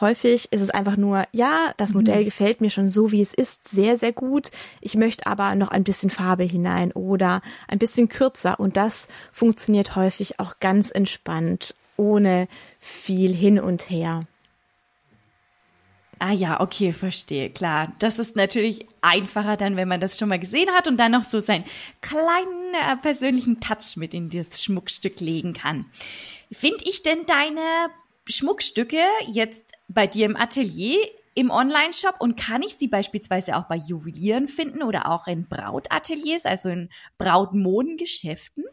Häufig 0.01 0.51
ist 0.51 0.61
es 0.61 0.69
einfach 0.69 0.97
nur, 0.97 1.23
ja, 1.31 1.71
das 1.77 1.91
mhm. 1.91 1.99
Modell 1.99 2.21
mhm. 2.21 2.25
gefällt 2.25 2.59
mir 2.59 2.69
schon 2.69 2.89
so, 2.89 3.11
wie 3.11 3.21
es 3.21 3.33
ist, 3.33 3.67
sehr, 3.67 3.97
sehr 3.97 4.11
gut. 4.11 4.51
Ich 4.81 4.95
möchte 4.95 5.25
aber 5.25 5.55
noch 5.55 5.69
ein 5.69 5.85
bisschen 5.85 6.09
Farbe 6.09 6.43
hinein 6.43 6.91
oder 6.91 7.41
ein 7.67 7.79
bisschen 7.79 8.09
kürzer. 8.09 8.59
Und 8.59 8.75
das 8.75 9.07
funktioniert 9.31 9.95
häufig 9.95 10.39
auch 10.39 10.59
ganz 10.59 10.91
entspannt, 10.91 11.75
ohne 11.95 12.49
viel 12.79 13.33
hin 13.33 13.57
und 13.57 13.89
her. 13.89 14.27
Ah 16.19 16.31
ja, 16.31 16.61
okay, 16.61 16.93
verstehe, 16.93 17.49
klar. 17.49 17.93
Das 17.99 18.19
ist 18.19 18.35
natürlich 18.35 18.85
einfacher 19.01 19.57
dann, 19.57 19.75
wenn 19.75 19.87
man 19.87 19.99
das 19.99 20.17
schon 20.17 20.29
mal 20.29 20.39
gesehen 20.39 20.69
hat 20.71 20.87
und 20.87 20.97
dann 20.97 21.11
noch 21.11 21.23
so 21.23 21.39
seinen 21.39 21.65
kleinen 22.01 22.73
äh, 22.73 22.95
persönlichen 22.97 23.59
Touch 23.59 23.97
mit 23.97 24.13
in 24.13 24.29
das 24.29 24.63
Schmuckstück 24.63 25.19
legen 25.19 25.53
kann. 25.53 25.85
Finde 26.51 26.83
ich 26.85 27.03
denn 27.03 27.25
deine 27.25 27.89
Schmuckstücke 28.27 29.01
jetzt 29.31 29.65
bei 29.87 30.07
dir 30.07 30.25
im 30.25 30.37
Atelier 30.37 30.97
im 31.35 31.51
Online-Shop 31.51 32.15
und 32.19 32.37
kann 32.37 32.61
ich 32.61 32.75
sie 32.75 32.87
beispielsweise 32.87 33.57
auch 33.57 33.65
bei 33.65 33.75
Juwelieren 33.75 34.47
finden 34.47 34.83
oder 34.83 35.11
auch 35.11 35.27
in 35.27 35.47
Brautateliers, 35.47 36.45
also 36.45 36.69
in 36.69 36.89
Brautmodengeschäften? 37.17 38.63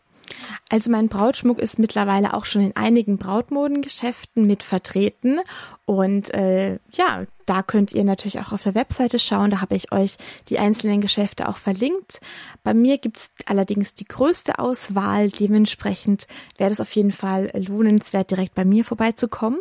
Also 0.69 0.91
mein 0.91 1.09
Brautschmuck 1.09 1.59
ist 1.59 1.79
mittlerweile 1.79 2.35
auch 2.35 2.45
schon 2.45 2.63
in 2.63 2.77
einigen 2.77 3.19
Brautmodengeschäften 3.19 4.47
mit 4.47 4.63
vertreten. 4.63 5.41
Und 5.85 6.33
äh, 6.35 6.79
ja, 6.93 7.25
da 7.53 7.63
könnt 7.63 7.93
ihr 7.93 8.03
natürlich 8.03 8.41
auch 8.41 8.53
auf 8.53 8.63
der 8.63 8.75
Webseite 8.75 9.19
schauen. 9.19 9.51
Da 9.51 9.61
habe 9.61 9.75
ich 9.75 9.93
euch 9.93 10.17
die 10.49 10.59
einzelnen 10.59 11.03
Geschäfte 11.03 11.51
auch 11.51 11.59
verlinkt. 11.59 12.19
Bei 12.65 12.73
mir 12.73 12.97
gibt's 12.97 13.31
allerdings 13.45 13.93
die 13.93 14.07
größte 14.07 14.59
Auswahl. 14.59 15.29
Dementsprechend 15.29 16.27
wäre 16.57 16.71
es 16.71 16.81
auf 16.81 16.91
jeden 16.93 17.13
Fall 17.13 17.51
lohnenswert, 17.55 18.31
direkt 18.31 18.55
bei 18.55 18.65
mir 18.65 18.87
vorbeizukommen. 18.87 19.61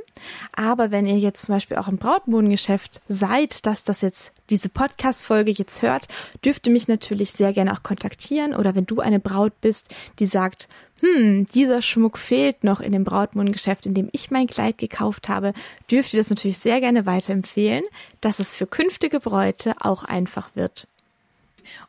Aber 0.54 0.92
wenn 0.92 1.06
ihr 1.06 1.18
jetzt 1.18 1.44
zum 1.44 1.56
Beispiel 1.56 1.76
auch 1.76 1.90
im 1.90 1.98
Brautmodengeschäft 1.98 3.02
seid, 3.10 3.66
dass 3.66 3.84
das 3.84 4.00
jetzt 4.00 4.32
diese 4.50 4.70
Podcast-Folge 4.70 5.52
jetzt 5.52 5.82
hört, 5.82 6.08
dürft 6.46 6.68
ihr 6.68 6.74
mich 6.74 6.88
natürlich 6.88 7.32
sehr 7.32 7.52
gerne 7.52 7.74
auch 7.74 7.84
kontaktieren. 7.84 8.56
Oder 8.56 8.74
wenn 8.74 8.86
du 8.86 9.02
eine 9.02 9.20
Braut 9.20 9.60
bist, 9.60 9.94
die 10.20 10.28
sagt, 10.28 10.70
hm, 11.02 11.46
dieser 11.48 11.82
Schmuck 11.82 12.18
fehlt 12.18 12.64
noch 12.64 12.80
in 12.80 12.92
dem 12.92 13.04
Brautmodengeschäft, 13.04 13.86
in 13.86 13.94
dem 13.94 14.10
ich 14.12 14.30
mein 14.30 14.48
Kleid 14.48 14.78
gekauft 14.78 15.30
habe, 15.30 15.54
dürft 15.90 16.14
ihr 16.14 16.20
das 16.20 16.30
natürlich 16.30 16.60
sehr 16.60 16.80
gerne 16.80 17.06
weiterempfehlen, 17.06 17.84
dass 18.22 18.40
es 18.40 18.52
für 18.52 18.68
künftige 18.68 19.20
Bräute 19.20 19.74
auch 19.82 20.04
einfach 20.04 20.56
wird. 20.56 20.88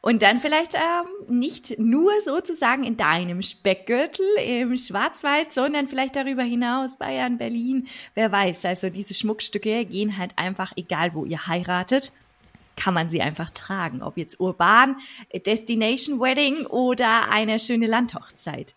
Und 0.00 0.22
dann 0.22 0.38
vielleicht 0.38 0.74
ähm, 0.74 1.38
nicht 1.40 1.78
nur 1.78 2.10
sozusagen 2.24 2.84
in 2.84 2.96
deinem 2.96 3.42
Speckgürtel 3.42 4.24
im 4.46 4.76
Schwarzwald, 4.76 5.52
sondern 5.52 5.88
vielleicht 5.88 6.16
darüber 6.16 6.42
hinaus 6.42 6.96
Bayern, 6.96 7.38
Berlin, 7.38 7.88
wer 8.14 8.32
weiß. 8.32 8.64
Also 8.64 8.90
diese 8.90 9.14
Schmuckstücke 9.14 9.84
gehen 9.84 10.18
halt 10.18 10.32
einfach, 10.36 10.72
egal 10.76 11.14
wo 11.14 11.24
ihr 11.24 11.46
heiratet, 11.46 12.12
kann 12.76 12.94
man 12.94 13.08
sie 13.08 13.22
einfach 13.22 13.50
tragen. 13.50 14.02
Ob 14.02 14.16
jetzt 14.16 14.40
urban, 14.40 14.96
Destination 15.46 16.20
Wedding 16.20 16.66
oder 16.66 17.30
eine 17.30 17.58
schöne 17.58 17.86
Landhochzeit. 17.86 18.74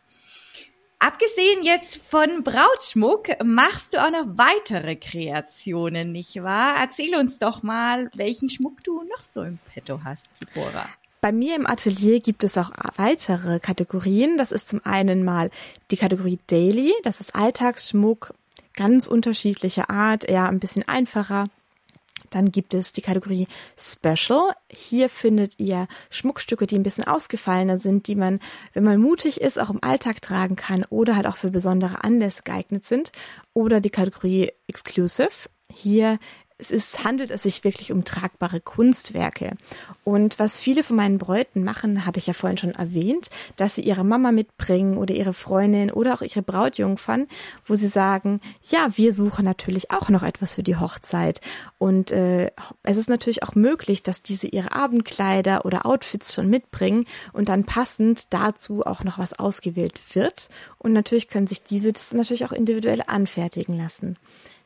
Abgesehen 1.00 1.64
jetzt 1.64 1.98
von 1.98 2.44
Brautschmuck, 2.44 3.44
machst 3.44 3.94
du 3.94 4.04
auch 4.04 4.12
noch 4.12 4.26
weitere 4.38 4.96
Kreationen, 4.96 6.12
nicht 6.12 6.42
wahr? 6.42 6.76
Erzähl 6.80 7.16
uns 7.18 7.38
doch 7.38 7.64
mal, 7.64 8.10
welchen 8.16 8.50
Schmuck 8.50 8.84
du 8.84 9.04
noch 9.04 9.24
so 9.24 9.44
im 9.44 9.60
Petto 9.74 10.02
hast, 10.04 10.34
Zipora. 10.36 10.88
Bei 11.22 11.32
mir 11.32 11.56
im 11.56 11.66
Atelier 11.66 12.20
gibt 12.20 12.44
es 12.44 12.58
auch 12.58 12.72
weitere 12.98 13.60
Kategorien. 13.60 14.38
Das 14.38 14.52
ist 14.52 14.70
zum 14.70 14.86
einen 14.86 15.24
mal 15.24 15.50
die 15.92 15.98
Kategorie 15.98 16.40
Daily, 16.48 16.94
das 17.04 17.20
ist 17.20 17.36
Alltagsschmuck, 17.36 18.34
ganz 18.76 19.08
unterschiedlicher 19.08 19.90
Art, 19.90 20.24
eher 20.24 20.48
ein 20.48 20.60
bisschen 20.60 20.88
einfacher. 20.88 21.50
Dann 22.36 22.52
gibt 22.52 22.74
es 22.74 22.92
die 22.92 23.02
Kategorie 23.02 23.48
Special. 23.78 24.52
Hier 24.70 25.08
findet 25.08 25.58
ihr 25.58 25.88
Schmuckstücke, 26.10 26.68
die 26.68 26.76
ein 26.76 26.84
bisschen 26.84 27.06
ausgefallener 27.06 27.78
sind, 27.78 28.08
die 28.08 28.16
man, 28.16 28.42
wenn 28.74 28.84
man 28.84 29.00
mutig 29.00 29.40
ist, 29.40 29.58
auch 29.58 29.70
im 29.70 29.82
Alltag 29.82 30.22
tragen 30.22 30.58
kann 30.58 30.84
oder 30.90 31.16
halt 31.16 31.28
auch 31.28 31.38
für 31.38 31.50
besondere 31.50 32.04
Anlässe 32.04 32.42
geeignet 32.44 32.86
sind. 32.86 33.14
Oder 33.54 33.80
die 33.80 33.90
Kategorie 33.90 34.52
Exclusive. 34.68 35.48
Hier 35.74 36.20
es 36.58 36.72
ist, 36.72 37.04
handelt 37.04 37.32
es 37.32 37.44
sich 37.44 37.66
wirklich 37.66 37.92
um 37.92 38.06
tragbare 38.06 38.62
Kunstwerke. 38.62 39.58
Und 40.06 40.40
was 40.40 40.58
viele 40.58 40.84
von 40.84 40.96
meinen 40.96 41.18
Bräuten 41.18 41.66
machen, 41.66 42.06
habe 42.06 42.18
ich 42.18 42.28
ja 42.28 42.34
vorhin 42.34 42.58
schon 42.58 42.72
erwähnt, 42.72 43.30
dass 43.58 43.76
sie 43.76 43.82
ihre 43.82 44.06
Mama 44.06 44.32
mitbringen 44.32 44.98
oder 44.98 45.14
ihre 45.14 45.34
Freundin 45.34 45.92
oder 45.92 46.14
auch 46.14 46.22
ihre 46.22 46.42
Brautjungfern, 46.42 47.28
wo 47.66 47.76
sie 47.76 47.90
sagen, 47.90 48.40
ja, 48.70 48.88
wir 48.96 49.12
suchen 49.12 49.44
natürlich 49.44 49.92
auch 49.92 50.08
noch 50.10 50.24
etwas 50.24 50.54
für 50.54 50.64
die 50.64 50.78
Hochzeit. 50.78 51.42
Und 51.78 52.12
äh, 52.12 52.52
es 52.84 52.96
ist 52.96 53.10
natürlich 53.10 53.44
auch 53.44 53.56
möglich, 53.56 54.02
dass 54.02 54.24
diese 54.24 54.48
ihre 54.48 54.72
Abendkleider 54.72 55.66
oder 55.66 55.86
Outfits 55.86 56.34
schon 56.34 56.50
mitbringen 56.50 57.06
und 57.34 57.50
dann 57.50 57.66
passend 57.66 58.34
dazu 58.34 58.86
auch 58.86 59.04
noch 59.04 59.18
was 59.18 59.34
ausgewählt 59.34 60.00
wird. 60.14 60.48
Und 60.78 60.94
natürlich 60.94 61.28
können 61.28 61.48
sich 61.48 61.64
diese 61.64 61.92
das 61.92 62.14
natürlich 62.14 62.46
auch 62.46 62.54
individuell 62.54 63.02
anfertigen 63.06 63.78
lassen. 63.78 64.18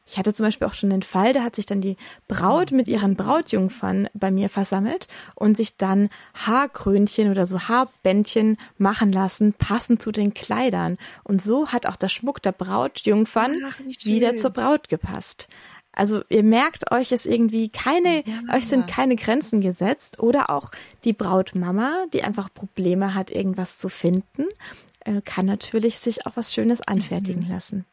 Ich 0.10 0.18
hatte 0.18 0.34
zum 0.34 0.46
Beispiel 0.46 0.68
auch 0.68 0.74
schon 0.74 0.90
den 0.90 1.04
Fall, 1.04 1.34
da 1.34 1.44
hat 1.44 1.56
sich 1.56 1.68
dann 1.68 1.82
die 1.82 1.96
Braut 2.28 2.72
mit 2.72 2.88
ihren 2.88 3.16
Brautjungfern 3.16 4.10
bei 4.14 4.32
mir 4.32 4.50
versammelt 4.50 5.08
und 5.36 5.56
sich 5.56 5.78
dann 5.78 6.10
Haarkrönchen 6.34 7.30
oder 7.30 7.46
so 7.46 7.62
Haarbändchen 7.62 8.58
machen 8.80 9.12
lassen, 9.12 9.54
passend 9.54 10.02
zu 10.02 10.12
den 10.12 10.34
Kleidern. 10.34 10.98
Und 11.24 11.44
so 11.44 11.68
hat 11.68 11.86
auch 11.86 11.96
der 11.96 12.10
Schmuck 12.10 12.42
der 12.42 12.54
Brautjungfern 12.54 13.56
Ach, 13.68 13.80
wieder 14.04 14.36
zur 14.36 14.50
Braut 14.50 14.90
gepasst. 14.90 15.48
Also 15.92 16.24
ihr 16.30 16.44
merkt, 16.44 16.92
euch 16.92 17.12
ist 17.12 17.26
irgendwie 17.26 17.70
keine, 17.70 18.24
ja. 18.26 18.56
euch 18.56 18.68
sind 18.68 18.88
keine 18.88 19.16
Grenzen 19.16 19.62
gesetzt 19.62 20.20
oder 20.20 20.50
auch 20.50 20.72
die 21.04 21.14
Brautmama, 21.14 22.06
die 22.14 22.24
einfach 22.24 22.52
Probleme 22.54 23.14
hat, 23.14 23.30
irgendwas 23.30 23.78
zu 23.78 23.90
finden, 23.90 24.46
äh, 25.02 25.22
kann 25.22 25.46
natürlich 25.46 26.00
sich 26.00 26.26
auch 26.26 26.32
was 26.36 26.54
Schönes 26.54 26.82
anfertigen 26.82 27.44
mhm. 27.44 27.50
lassen. 27.52 27.86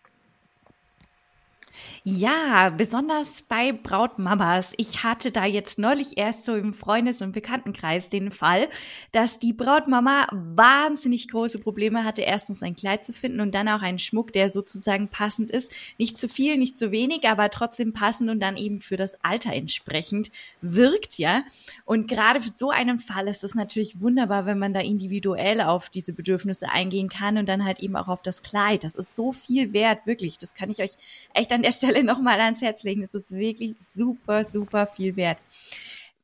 Ja, 2.09 2.71
besonders 2.71 3.43
bei 3.43 3.73
Brautmamas. 3.73 4.75
Ich 4.77 5.03
hatte 5.03 5.33
da 5.33 5.45
jetzt 5.45 5.77
neulich 5.77 6.17
erst 6.17 6.45
so 6.45 6.55
im 6.55 6.73
Freundes- 6.73 7.21
und 7.21 7.33
Bekanntenkreis 7.33 8.09
den 8.11 8.31
Fall, 8.31 8.69
dass 9.11 9.41
die 9.41 9.53
Brautmama 9.53 10.29
wahnsinnig 10.31 11.27
große 11.27 11.59
Probleme 11.59 12.05
hatte, 12.05 12.23
erstens 12.23 12.63
ein 12.63 12.77
Kleid 12.77 13.05
zu 13.05 13.13
finden 13.13 13.41
und 13.41 13.57
dann 13.57 13.69
auch 13.69 13.83
einen 13.83 13.99
Schmuck, 13.99 14.33
der 14.33 14.51
sozusagen 14.51 15.09
passend 15.09 15.51
ist. 15.51 15.73
Nicht 15.99 16.17
zu 16.17 16.29
viel, 16.29 16.59
nicht 16.59 16.79
zu 16.79 16.93
wenig, 16.93 17.29
aber 17.29 17.51
trotzdem 17.51 17.93
passend 17.93 18.31
und 18.31 18.39
dann 18.39 18.57
eben 18.57 18.81
für 18.81 18.97
das 18.97 19.19
Alter 19.25 19.53
entsprechend 19.53 20.31
wirkt, 20.61 21.19
ja. 21.19 21.43
Und 21.87 22.07
gerade 22.07 22.41
für 22.41 22.53
so 22.53 22.71
einen 22.71 23.01
Fall 23.01 23.27
ist 23.27 23.43
es 23.43 23.57
natürlich 23.57 24.01
wunderbar, 24.01 24.47
wenn 24.47 24.61
man 24.61 24.73
da 24.73 24.79
individuell 24.79 25.61
auf 25.61 25.91
diese 25.91 26.13
Bedürfnisse 26.13 26.69
eingehen 26.69 27.09
kann 27.09 27.37
und 27.37 27.49
dann 27.49 27.65
halt 27.65 27.81
eben 27.81 27.97
auch 27.97 28.07
auf 28.07 28.23
das 28.23 28.43
Kleid. 28.43 28.85
Das 28.85 28.95
ist 28.95 29.17
so 29.17 29.33
viel 29.33 29.73
wert, 29.73 30.07
wirklich. 30.07 30.39
Das 30.39 30.55
kann 30.55 30.71
ich 30.71 30.81
euch 30.81 30.93
echt 31.35 31.51
an 31.51 31.63
der 31.63 31.73
Stelle 31.73 31.96
Stelle 31.97 32.05
nochmal 32.05 32.41
ans 32.41 32.61
Herz 32.63 32.83
legen. 32.83 33.03
Es 33.03 33.15
ist 33.15 33.33
wirklich 33.33 33.75
super, 33.81 34.45
super 34.45 34.87
viel 34.87 35.17
wert. 35.17 35.39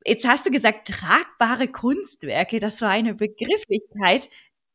Jetzt 0.04 0.26
hast 0.26 0.46
du 0.46 0.50
gesagt, 0.50 0.88
tragbare 0.88 1.68
Kunstwerke, 1.68 2.58
das 2.58 2.80
war 2.80 2.90
eine 2.90 3.14
Begrifflichkeit, 3.14 4.28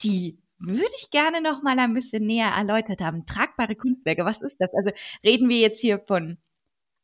die 0.03 0.39
würde 0.57 0.89
ich 0.99 1.11
gerne 1.11 1.41
noch 1.41 1.61
mal 1.61 1.77
ein 1.77 1.93
bisschen 1.93 2.25
näher 2.25 2.49
erläutert 2.49 3.01
haben. 3.01 3.25
Tragbare 3.25 3.75
Kunstwerke, 3.75 4.25
was 4.25 4.41
ist 4.41 4.57
das? 4.59 4.73
Also 4.73 4.91
reden 5.23 5.49
wir 5.49 5.57
jetzt 5.57 5.81
hier 5.81 5.99
von 6.07 6.37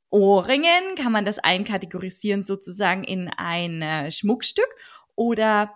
Ohrringen? 0.10 0.96
Kann 0.96 1.12
man 1.12 1.26
das 1.26 1.40
einkategorisieren 1.40 2.44
sozusagen 2.44 3.04
in 3.04 3.30
ein 3.30 3.82
äh, 3.82 4.12
Schmuckstück? 4.12 4.70
Oder 5.16 5.72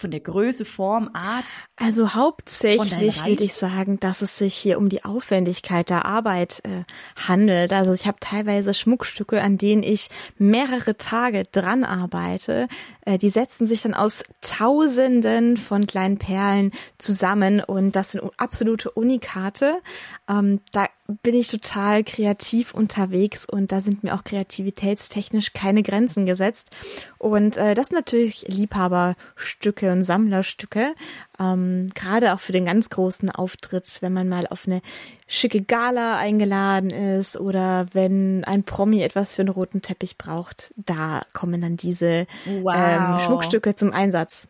von 0.00 0.10
der 0.10 0.20
Größe, 0.20 0.64
Form, 0.64 1.10
Art? 1.12 1.44
Also 1.76 2.14
hauptsächlich 2.14 3.24
würde 3.24 3.44
ich 3.44 3.54
sagen, 3.54 4.00
dass 4.00 4.22
es 4.22 4.36
sich 4.36 4.54
hier 4.54 4.78
um 4.78 4.88
die 4.88 5.04
Aufwendigkeit 5.04 5.90
der 5.90 6.06
Arbeit 6.06 6.62
äh, 6.64 6.82
handelt. 7.28 7.72
Also 7.72 7.92
ich 7.92 8.06
habe 8.06 8.18
teilweise 8.20 8.74
Schmuckstücke, 8.74 9.40
an 9.40 9.58
denen 9.58 9.82
ich 9.82 10.08
mehrere 10.38 10.96
Tage 10.96 11.44
dran 11.44 11.84
arbeite. 11.84 12.68
Äh, 13.10 13.18
die 13.18 13.30
setzen 13.30 13.66
sich 13.66 13.82
dann 13.82 13.94
aus 13.94 14.22
Tausenden 14.40 15.56
von 15.56 15.86
kleinen 15.86 16.18
Perlen 16.18 16.72
zusammen 16.98 17.60
und 17.60 17.96
das 17.96 18.12
sind 18.12 18.22
absolute 18.36 18.90
Unikate. 18.90 19.80
Ähm, 20.28 20.60
da 20.72 20.86
bin 21.22 21.34
ich 21.34 21.48
total 21.48 22.04
kreativ 22.04 22.72
unterwegs 22.72 23.44
und 23.44 23.72
da 23.72 23.80
sind 23.80 24.04
mir 24.04 24.14
auch 24.14 24.22
kreativitätstechnisch 24.22 25.52
keine 25.52 25.82
Grenzen 25.82 26.24
gesetzt. 26.24 26.70
Und 27.18 27.56
äh, 27.56 27.74
das 27.74 27.88
sind 27.88 27.96
natürlich 27.96 28.46
Liebhaberstücke 28.46 29.90
und 29.90 30.02
Sammlerstücke. 30.02 30.94
Ähm, 31.38 31.90
Gerade 31.94 32.32
auch 32.32 32.40
für 32.40 32.52
den 32.52 32.66
ganz 32.66 32.90
großen 32.90 33.30
Auftritt, 33.30 33.98
wenn 34.00 34.12
man 34.12 34.28
mal 34.28 34.46
auf 34.46 34.66
eine 34.66 34.82
schicke 35.30 35.62
Gala 35.62 36.18
eingeladen 36.18 36.90
ist 36.90 37.38
oder 37.38 37.86
wenn 37.92 38.44
ein 38.44 38.64
Promi 38.64 39.00
etwas 39.00 39.32
für 39.32 39.42
einen 39.42 39.48
roten 39.48 39.80
Teppich 39.80 40.18
braucht, 40.18 40.74
da 40.76 41.22
kommen 41.32 41.62
dann 41.62 41.76
diese 41.76 42.26
wow. 42.62 42.74
ähm, 42.76 43.18
Schmuckstücke 43.20 43.76
zum 43.76 43.92
Einsatz. 43.92 44.48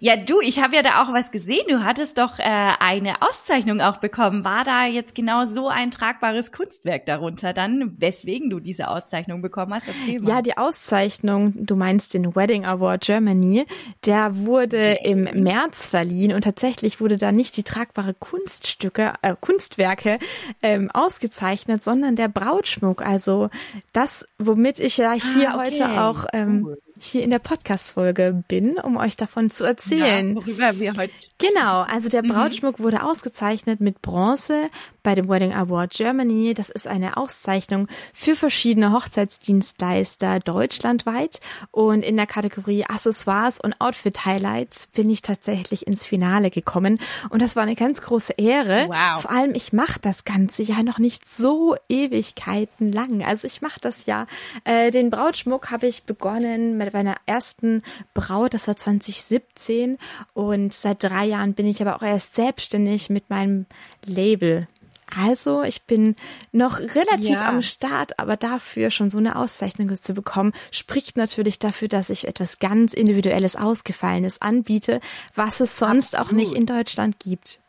Ja, 0.00 0.16
du, 0.16 0.40
ich 0.40 0.62
habe 0.62 0.76
ja 0.76 0.82
da 0.82 1.02
auch 1.02 1.12
was 1.12 1.30
gesehen. 1.30 1.64
Du 1.68 1.84
hattest 1.84 2.18
doch 2.18 2.38
äh, 2.38 2.42
eine 2.42 3.22
Auszeichnung 3.22 3.80
auch 3.80 3.98
bekommen. 3.98 4.44
War 4.44 4.64
da 4.64 4.86
jetzt 4.86 5.14
genau 5.14 5.44
so 5.46 5.68
ein 5.68 5.90
tragbares 5.90 6.52
Kunstwerk 6.52 7.06
darunter 7.06 7.52
dann, 7.52 7.94
weswegen 7.98 8.50
du 8.50 8.60
diese 8.60 8.88
Auszeichnung 8.88 9.42
bekommen 9.42 9.74
hast? 9.74 9.88
Erzähl 9.88 10.20
mal. 10.20 10.28
Ja, 10.28 10.42
die 10.42 10.56
Auszeichnung, 10.56 11.52
du 11.56 11.76
meinst 11.76 12.14
den 12.14 12.34
Wedding 12.34 12.64
Award 12.64 13.02
Germany, 13.04 13.66
der 14.04 14.36
wurde 14.36 14.98
im 15.02 15.24
März 15.24 15.88
verliehen 15.88 16.32
und 16.32 16.42
tatsächlich 16.42 17.00
wurde 17.00 17.16
da 17.16 17.32
nicht 17.32 17.56
die 17.56 17.62
tragbare 17.62 18.14
Kunststücke, 18.14 19.14
äh, 19.22 19.34
Kunstwerke 19.40 20.18
ähm, 20.62 20.90
ausgezeichnet, 20.92 21.82
sondern 21.82 22.16
der 22.16 22.28
Brautschmuck. 22.28 23.02
Also 23.02 23.50
das, 23.92 24.26
womit 24.38 24.80
ich 24.80 24.96
ja 24.96 25.12
hier 25.12 25.52
ah, 25.52 25.56
okay. 25.56 25.66
heute 25.66 26.02
auch 26.02 26.26
ähm, 26.32 26.64
cool 26.66 26.78
hier 27.00 27.22
in 27.22 27.30
der 27.30 27.38
Podcast-Folge 27.38 28.44
bin, 28.48 28.78
um 28.78 28.96
euch 28.96 29.16
davon 29.16 29.50
zu 29.50 29.64
erzählen. 29.64 30.36
Ja, 30.36 30.36
worüber 30.36 30.78
wir 30.78 30.94
heute 30.96 31.14
Genau, 31.38 31.82
also 31.82 32.08
der 32.08 32.24
mhm. 32.24 32.28
Brautschmuck 32.28 32.78
mhm. 32.78 32.84
wurde 32.84 33.04
ausgezeichnet 33.04 33.80
mit 33.80 34.02
Bronze 34.02 34.68
bei 35.02 35.14
dem 35.14 35.28
Wedding 35.28 35.54
Award 35.54 35.92
Germany. 35.92 36.52
Das 36.52 36.68
ist 36.68 36.86
eine 36.86 37.16
Auszeichnung 37.16 37.86
für 38.12 38.34
verschiedene 38.34 38.92
Hochzeitsdienstleister 38.92 40.40
deutschlandweit. 40.40 41.40
Und 41.70 42.02
in 42.02 42.16
der 42.16 42.26
Kategorie 42.26 42.84
Accessoires 42.84 43.60
und 43.60 43.80
Outfit 43.80 44.24
Highlights 44.24 44.88
bin 44.88 45.08
ich 45.08 45.22
tatsächlich 45.22 45.86
ins 45.86 46.04
Finale 46.04 46.50
gekommen. 46.50 46.98
Und 47.30 47.40
das 47.40 47.56
war 47.56 47.62
eine 47.62 47.76
ganz 47.76 48.02
große 48.02 48.34
Ehre. 48.36 48.86
Wow. 48.88 49.22
Vor 49.22 49.30
allem, 49.30 49.54
ich 49.54 49.72
mache 49.72 50.00
das 50.00 50.24
Ganze 50.24 50.62
ja 50.62 50.82
noch 50.82 50.98
nicht 50.98 51.26
so 51.28 51.76
Ewigkeiten 51.88 52.92
lang. 52.92 53.22
Also 53.22 53.46
ich 53.46 53.62
mache 53.62 53.80
das 53.80 54.06
ja. 54.06 54.26
Äh, 54.64 54.90
den 54.90 55.10
Brautschmuck 55.10 55.70
habe 55.70 55.86
ich 55.86 56.02
begonnen 56.02 56.76
mit 56.76 56.87
meiner 56.92 57.16
ersten 57.26 57.82
Braut, 58.14 58.54
das 58.54 58.68
war 58.68 58.76
2017. 58.76 59.98
Und 60.34 60.72
seit 60.72 61.02
drei 61.02 61.26
Jahren 61.26 61.54
bin 61.54 61.66
ich 61.66 61.80
aber 61.80 61.96
auch 61.96 62.02
erst 62.02 62.34
selbstständig 62.34 63.10
mit 63.10 63.30
meinem 63.30 63.66
Label. 64.04 64.66
Also, 65.14 65.62
ich 65.62 65.84
bin 65.84 66.16
noch 66.52 66.78
relativ 66.80 67.30
ja. 67.30 67.48
am 67.48 67.62
Start, 67.62 68.18
aber 68.18 68.36
dafür 68.36 68.90
schon 68.90 69.08
so 69.08 69.16
eine 69.16 69.36
Auszeichnung 69.36 69.94
zu 69.96 70.12
bekommen, 70.12 70.52
spricht 70.70 71.16
natürlich 71.16 71.58
dafür, 71.58 71.88
dass 71.88 72.10
ich 72.10 72.28
etwas 72.28 72.58
ganz 72.58 72.92
Individuelles, 72.92 73.56
Ausgefallenes 73.56 74.42
anbiete, 74.42 75.00
was 75.34 75.60
es 75.60 75.78
sonst 75.78 76.14
Absolut. 76.14 76.26
auch 76.26 76.36
nicht 76.36 76.52
in 76.52 76.66
Deutschland 76.66 77.18
gibt. 77.20 77.60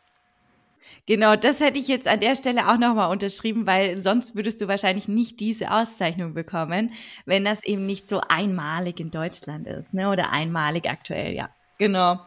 Genau, 1.10 1.34
das 1.34 1.58
hätte 1.58 1.76
ich 1.76 1.88
jetzt 1.88 2.06
an 2.06 2.20
der 2.20 2.36
Stelle 2.36 2.68
auch 2.68 2.78
nochmal 2.78 3.10
unterschrieben, 3.10 3.66
weil 3.66 4.00
sonst 4.00 4.36
würdest 4.36 4.60
du 4.60 4.68
wahrscheinlich 4.68 5.08
nicht 5.08 5.40
diese 5.40 5.72
Auszeichnung 5.72 6.34
bekommen, 6.34 6.92
wenn 7.26 7.44
das 7.44 7.64
eben 7.64 7.84
nicht 7.84 8.08
so 8.08 8.20
einmalig 8.28 9.00
in 9.00 9.10
Deutschland 9.10 9.66
ist, 9.66 9.92
ne? 9.92 10.08
Oder 10.08 10.30
einmalig 10.30 10.88
aktuell, 10.88 11.34
ja. 11.34 11.50
Genau. 11.78 12.20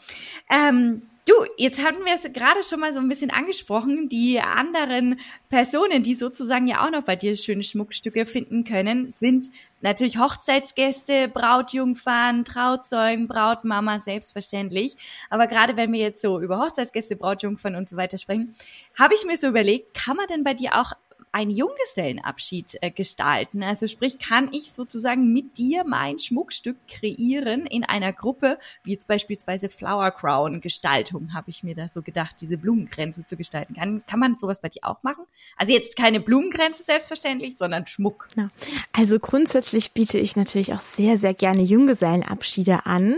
Ähm, 0.52 1.04
Du, 1.26 1.34
jetzt 1.56 1.82
hatten 1.82 2.04
wir 2.04 2.16
es 2.16 2.34
gerade 2.34 2.64
schon 2.64 2.82
mal 2.82 2.92
so 2.92 3.00
ein 3.00 3.08
bisschen 3.08 3.32
angesprochen. 3.32 4.10
Die 4.10 4.42
anderen 4.42 5.22
Personen, 5.48 6.04
die 6.04 6.16
sozusagen 6.16 6.68
ja 6.68 6.86
auch 6.86 6.92
noch 6.92 7.04
bei 7.04 7.16
dir 7.16 7.38
schöne 7.38 7.64
Schmuckstücke 7.64 8.26
finden 8.26 8.66
können, 8.66 9.14
sind 9.14 9.50
natürlich 9.80 10.18
Hochzeitsgäste, 10.18 11.30
Brautjungfern, 11.30 12.44
Trauzeugen, 12.44 13.30
Brautmama, 13.30 14.02
selbstverständlich. 14.02 14.98
Aber 15.30 15.48
gerade 15.48 15.78
wenn 15.78 15.94
wir 15.94 16.02
jetzt 16.02 16.22
so 16.22 16.42
über 16.42 16.60
Hochzeitsgäste, 16.60 17.16
Brautjungfern 17.16 17.76
und 17.76 17.88
so 17.88 17.96
weiter 17.96 18.18
sprechen, 18.18 18.54
habe 19.00 19.14
ich 19.14 19.26
mir 19.26 19.38
so 19.38 19.48
überlegt, 19.48 19.94
kann 19.94 20.18
man 20.18 20.28
denn 20.28 20.44
bei 20.44 20.54
dir 20.54 20.76
auch 20.76 20.92
einen 21.34 21.52
Junggesellenabschied 21.52 22.78
äh, 22.82 22.92
gestalten. 22.92 23.64
Also 23.64 23.88
sprich, 23.88 24.20
kann 24.20 24.50
ich 24.54 24.72
sozusagen 24.72 25.34
mit 25.34 25.58
dir 25.58 25.84
mein 25.84 26.20
Schmuckstück 26.20 26.78
kreieren 26.88 27.66
in 27.66 27.84
einer 27.84 28.14
Gruppe, 28.14 28.60
wie 28.84 28.92
jetzt 28.92 29.08
beispielsweise 29.08 29.70
Flower 29.70 30.12
Crown 30.12 30.62
Gestaltung, 30.62 31.34
habe 31.34 31.50
ich 31.50 31.64
mir 31.64 31.74
da 31.74 31.88
so 31.88 32.04
gedacht, 32.04 32.36
diese 32.40 32.58
Blumengrenze 32.58 33.26
zu 33.26 33.36
gestalten. 33.36 33.74
Kann, 33.74 34.04
kann 34.06 34.20
man 34.20 34.38
sowas 34.38 34.62
bei 34.62 34.70
dir 34.70 34.82
auch 34.84 35.02
machen? 35.02 35.26
Also 35.58 35.74
jetzt 35.74 35.98
keine 35.98 36.20
Blumengrenze 36.20 36.84
selbstverständlich, 36.84 37.58
sondern 37.58 37.88
Schmuck. 37.88 38.28
Ja. 38.38 38.50
Also 38.92 39.20
grundsätzlich 39.20 39.94
biete 39.94 40.20
ich 40.20 40.36
natürlich 40.36 40.74
auch 40.74 40.80
sehr, 40.80 41.18
sehr 41.18 41.34
gerne 41.34 41.64
Junggesellenabschiede 41.64 42.86
an. 42.86 43.16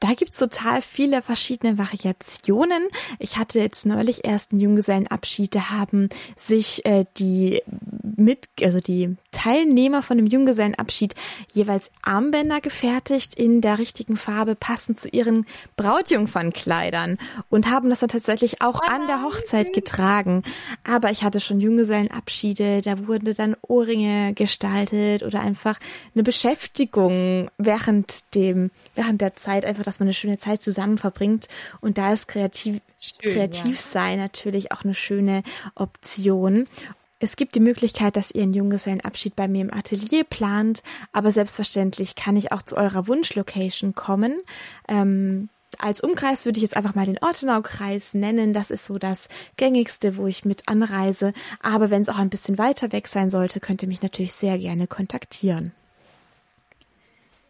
Da 0.00 0.12
gibt's 0.12 0.38
total 0.38 0.82
viele 0.82 1.22
verschiedene 1.22 1.78
Variationen. 1.78 2.88
Ich 3.18 3.38
hatte 3.38 3.58
jetzt 3.58 3.86
neulich 3.86 4.24
erst 4.24 4.52
einen 4.52 4.60
Junggesellenabschied, 4.60 5.54
da 5.54 5.70
haben 5.70 6.10
sich 6.36 6.84
äh, 6.84 7.06
die 7.16 7.53
mit, 8.16 8.48
also 8.62 8.80
die 8.80 9.16
Teilnehmer 9.32 10.02
von 10.02 10.16
dem 10.16 10.26
Junggesellenabschied 10.26 11.14
jeweils 11.52 11.90
Armbänder 12.02 12.60
gefertigt 12.60 13.34
in 13.34 13.60
der 13.60 13.78
richtigen 13.78 14.16
Farbe, 14.16 14.54
passend 14.54 14.98
zu 14.98 15.08
ihren 15.08 15.46
Brautjungfernkleidern 15.76 17.18
und 17.50 17.70
haben 17.70 17.90
das 17.90 18.00
dann 18.00 18.08
tatsächlich 18.08 18.62
auch 18.62 18.80
an 18.80 19.06
der 19.06 19.22
Hochzeit 19.22 19.72
getragen. 19.72 20.42
Aber 20.84 21.10
ich 21.10 21.24
hatte 21.24 21.40
schon 21.40 21.60
Junggesellenabschiede, 21.60 22.80
da 22.82 23.06
wurde 23.06 23.34
dann 23.34 23.56
Ohrringe 23.62 24.32
gestaltet 24.34 25.22
oder 25.22 25.40
einfach 25.40 25.78
eine 26.14 26.22
Beschäftigung 26.22 27.50
während 27.58 28.34
dem, 28.34 28.70
während 28.94 29.20
der 29.20 29.34
Zeit, 29.34 29.64
einfach, 29.64 29.82
dass 29.82 29.98
man 29.98 30.06
eine 30.06 30.14
schöne 30.14 30.38
Zeit 30.38 30.62
zusammen 30.62 30.98
verbringt. 30.98 31.48
Und 31.80 31.98
da 31.98 32.12
ist 32.12 32.28
kreativ, 32.28 32.80
Schön, 33.00 33.34
kreativ 33.34 33.76
ja. 33.76 33.82
sein 33.82 34.18
natürlich 34.18 34.72
auch 34.72 34.84
eine 34.84 34.94
schöne 34.94 35.42
Option. 35.74 36.66
Es 37.24 37.36
gibt 37.36 37.54
die 37.54 37.60
Möglichkeit, 37.60 38.16
dass 38.16 38.32
ihr 38.32 38.42
einen 38.42 38.52
Junggesellenabschied 38.52 39.34
bei 39.34 39.48
mir 39.48 39.62
im 39.62 39.72
Atelier 39.72 40.24
plant, 40.24 40.82
aber 41.10 41.32
selbstverständlich 41.32 42.16
kann 42.16 42.36
ich 42.36 42.52
auch 42.52 42.60
zu 42.60 42.76
eurer 42.76 43.08
Wunschlocation 43.08 43.94
kommen. 43.94 44.42
Ähm, 44.88 45.48
als 45.78 46.02
Umkreis 46.02 46.44
würde 46.44 46.58
ich 46.58 46.62
jetzt 46.62 46.76
einfach 46.76 46.94
mal 46.94 47.06
den 47.06 47.16
Ortenaukreis 47.16 48.12
nennen. 48.12 48.52
Das 48.52 48.70
ist 48.70 48.84
so 48.84 48.98
das 48.98 49.30
gängigste, 49.56 50.18
wo 50.18 50.26
ich 50.26 50.44
mit 50.44 50.68
anreise. 50.68 51.32
Aber 51.62 51.88
wenn 51.88 52.02
es 52.02 52.10
auch 52.10 52.18
ein 52.18 52.28
bisschen 52.28 52.58
weiter 52.58 52.92
weg 52.92 53.08
sein 53.08 53.30
sollte, 53.30 53.58
könnt 53.58 53.80
ihr 53.80 53.88
mich 53.88 54.02
natürlich 54.02 54.34
sehr 54.34 54.58
gerne 54.58 54.86
kontaktieren. 54.86 55.72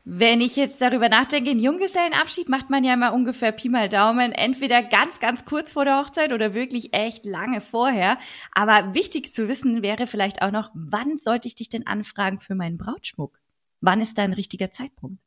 Wenn 0.07 0.43
ich 0.43 0.57
jetzt 0.57 0.83
darüber 0.83 1.09
nachdenke, 1.09 1.51
einen 1.51 1.61
Junggesellenabschied 1.61 2.51
macht 2.51 2.69
man 2.69 2.85
ja 2.85 2.93
immer 2.93 3.15
ungefähr 3.15 3.53
Pi 3.53 3.71
mal 3.71 3.89
Daumen, 3.89 4.33
entweder 4.33 4.83
ganz, 4.83 5.19
ganz 5.19 5.47
kurz 5.47 5.73
vor 5.73 5.87
der 5.87 5.99
Hochzeit 5.99 6.31
oder 6.35 6.53
wirklich 6.53 6.93
echt 6.93 7.25
lange 7.25 7.63
vorher. 7.63 8.19
Aber 8.53 8.95
wichtig 8.95 9.33
zu 9.33 9.49
wissen 9.49 9.83
wäre 9.83 10.07
vielleicht 10.07 10.43
auch 10.43 10.51
noch, 10.51 10.71
wann 10.75 11.17
sollte 11.17 11.49
ich 11.49 11.55
dich 11.55 11.71
denn 11.71 11.87
anfragen 11.87 12.39
für 12.39 12.55
meinen 12.55 12.77
Brautschmuck? 12.77 13.41
Wann 13.81 14.03
ist 14.03 14.19
da 14.19 14.25
ein 14.25 14.35
richtiger 14.35 14.71
Zeitpunkt? 14.71 15.25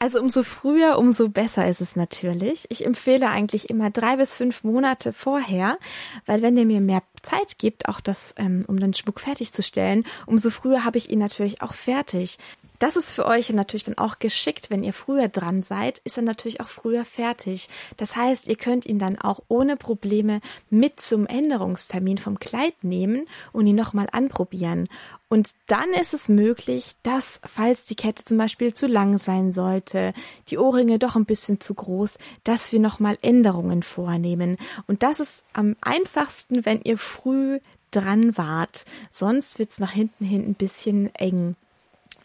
Also 0.00 0.20
umso 0.20 0.44
früher, 0.44 0.96
umso 0.96 1.28
besser 1.28 1.68
ist 1.68 1.80
es 1.80 1.96
natürlich. 1.96 2.66
Ich 2.70 2.86
empfehle 2.86 3.28
eigentlich 3.28 3.68
immer 3.68 3.90
drei 3.90 4.16
bis 4.16 4.32
fünf 4.32 4.62
Monate 4.62 5.12
vorher, 5.12 5.76
weil 6.24 6.40
wenn 6.40 6.56
ihr 6.56 6.66
mir 6.66 6.80
mehr 6.80 7.02
Zeit 7.20 7.58
gibt, 7.58 7.88
auch 7.88 8.00
das, 8.00 8.32
ähm, 8.36 8.64
um 8.68 8.78
den 8.78 8.94
Schmuck 8.94 9.18
fertigzustellen, 9.18 10.04
umso 10.26 10.50
früher 10.50 10.84
habe 10.84 10.98
ich 10.98 11.10
ihn 11.10 11.18
natürlich 11.18 11.62
auch 11.62 11.74
fertig. 11.74 12.38
Das 12.78 12.96
ist 12.96 13.12
für 13.12 13.26
euch 13.26 13.50
natürlich 13.50 13.84
dann 13.84 13.98
auch 13.98 14.18
geschickt, 14.18 14.70
wenn 14.70 14.84
ihr 14.84 14.92
früher 14.92 15.28
dran 15.28 15.62
seid, 15.62 16.00
ist 16.04 16.16
er 16.16 16.22
natürlich 16.22 16.60
auch 16.60 16.68
früher 16.68 17.04
fertig. 17.04 17.68
Das 17.96 18.14
heißt, 18.14 18.46
ihr 18.46 18.56
könnt 18.56 18.86
ihn 18.86 18.98
dann 18.98 19.18
auch 19.18 19.40
ohne 19.48 19.76
Probleme 19.76 20.40
mit 20.70 21.00
zum 21.00 21.26
Änderungstermin 21.26 22.18
vom 22.18 22.38
Kleid 22.38 22.74
nehmen 22.82 23.26
und 23.52 23.66
ihn 23.66 23.74
nochmal 23.76 24.08
anprobieren. 24.12 24.88
Und 25.28 25.50
dann 25.66 25.90
ist 25.90 26.14
es 26.14 26.28
möglich, 26.28 26.94
dass, 27.02 27.40
falls 27.44 27.84
die 27.84 27.96
Kette 27.96 28.24
zum 28.24 28.38
Beispiel 28.38 28.72
zu 28.72 28.86
lang 28.86 29.18
sein 29.18 29.50
sollte, 29.50 30.14
die 30.48 30.56
Ohrringe 30.56 30.98
doch 30.98 31.16
ein 31.16 31.26
bisschen 31.26 31.60
zu 31.60 31.74
groß, 31.74 32.16
dass 32.44 32.72
wir 32.72 32.80
nochmal 32.80 33.18
Änderungen 33.20 33.82
vornehmen. 33.82 34.56
Und 34.86 35.02
das 35.02 35.20
ist 35.20 35.44
am 35.52 35.76
einfachsten, 35.80 36.64
wenn 36.64 36.80
ihr 36.82 36.96
früh 36.96 37.58
dran 37.90 38.36
wart. 38.36 38.86
Sonst 39.10 39.58
wird's 39.58 39.78
nach 39.78 39.92
hinten 39.92 40.24
hin 40.24 40.46
ein 40.46 40.54
bisschen 40.54 41.14
eng. 41.14 41.56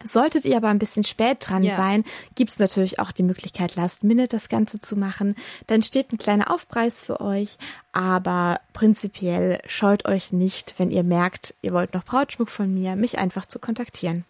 Solltet 0.03 0.45
ihr 0.45 0.57
aber 0.57 0.69
ein 0.69 0.79
bisschen 0.79 1.03
spät 1.03 1.37
dran 1.47 1.63
Ja. 1.63 1.75
sein, 1.75 2.03
gibt's 2.35 2.59
natürlich 2.59 2.99
auch 2.99 3.11
die 3.11 3.23
Möglichkeit, 3.23 3.75
Last 3.75 4.03
Minute 4.03 4.29
das 4.29 4.49
Ganze 4.49 4.79
zu 4.79 4.95
machen. 4.95 5.35
Dann 5.67 5.81
steht 5.83 6.11
ein 6.11 6.17
kleiner 6.17 6.51
Aufpreis 6.51 7.01
für 7.01 7.21
euch, 7.21 7.57
aber 7.91 8.59
prinzipiell 8.73 9.59
scheut 9.67 10.05
euch 10.07 10.31
nicht, 10.33 10.75
wenn 10.77 10.91
ihr 10.91 11.03
merkt, 11.03 11.53
ihr 11.61 11.73
wollt 11.73 11.93
noch 11.93 12.03
Brautschmuck 12.03 12.49
von 12.49 12.73
mir, 12.73 12.95
mich 12.95 13.17
einfach 13.17 13.45
zu 13.45 13.59
kontaktieren. 13.59 14.25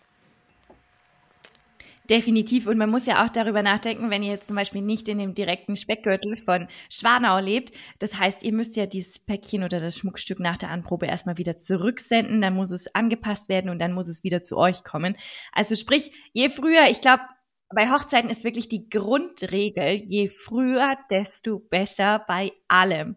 Definitiv. 2.10 2.68
Und 2.68 2.78
man 2.78 2.90
muss 2.90 3.06
ja 3.06 3.24
auch 3.24 3.30
darüber 3.30 3.64
nachdenken, 3.64 4.10
wenn 4.10 4.24
ihr 4.24 4.32
jetzt 4.32 4.48
zum 4.48 4.58
Beispiel 4.58 4.82
nicht 4.82 5.08
in 5.08 5.20
dem 5.20 5.34
direkten 5.34 5.78
Speckgürtel 5.78 6.36
von 6.36 6.68
Schwanau 6.90 7.40
lebt. 7.40 7.72
Das 8.00 8.20
heißt, 8.20 8.44
ihr 8.44 8.52
müsst 8.52 8.76
ja 8.76 8.86
dieses 8.86 9.20
Päckchen 9.20 9.64
oder 9.64 9.80
das 9.80 9.98
Schmuckstück 9.98 10.40
nach 10.40 10.58
der 10.58 10.70
Anprobe 10.70 11.06
erstmal 11.06 11.38
wieder 11.38 11.58
zurücksenden. 11.58 12.42
Dann 12.42 12.56
muss 12.56 12.72
es 12.72 12.94
angepasst 12.94 13.48
werden 13.48 13.70
und 13.70 13.80
dann 13.80 13.94
muss 13.94 14.10
es 14.10 14.24
wieder 14.24 14.44
zu 14.44 14.58
euch 14.58 14.84
kommen. 14.84 15.16
Also 15.54 15.76
sprich, 15.76 16.12
je 16.34 16.50
früher, 16.50 16.90
ich 16.90 17.00
glaube, 17.00 17.24
bei 17.70 17.90
Hochzeiten 17.90 18.30
ist 18.30 18.44
wirklich 18.44 18.68
die 18.68 18.90
Grundregel, 18.90 20.02
je 20.06 20.30
früher, 20.30 20.96
desto 21.10 21.60
besser 21.60 22.24
bei 22.28 22.52
allem. 22.68 23.16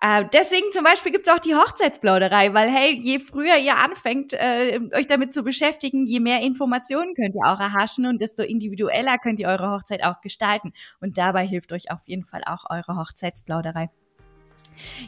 Äh, 0.00 0.24
deswegen 0.32 0.72
zum 0.72 0.84
Beispiel 0.84 1.12
gibt's 1.12 1.28
auch 1.28 1.38
die 1.38 1.54
Hochzeitsplauderei, 1.54 2.54
weil 2.54 2.70
hey, 2.70 2.92
je 2.92 3.18
früher 3.18 3.56
ihr 3.56 3.76
anfängt, 3.76 4.32
äh, 4.32 4.80
euch 4.94 5.06
damit 5.06 5.32
zu 5.32 5.42
beschäftigen, 5.42 6.06
je 6.06 6.20
mehr 6.20 6.40
Informationen 6.40 7.14
könnt 7.14 7.34
ihr 7.34 7.50
auch 7.50 7.60
erhaschen 7.60 8.06
und 8.06 8.20
desto 8.20 8.42
individueller 8.42 9.18
könnt 9.18 9.40
ihr 9.40 9.48
eure 9.48 9.70
Hochzeit 9.70 10.04
auch 10.04 10.20
gestalten. 10.20 10.72
Und 11.00 11.18
dabei 11.18 11.46
hilft 11.46 11.72
euch 11.72 11.90
auf 11.90 12.00
jeden 12.06 12.24
Fall 12.24 12.42
auch 12.46 12.64
eure 12.70 12.96
Hochzeitsplauderei. 12.96 13.90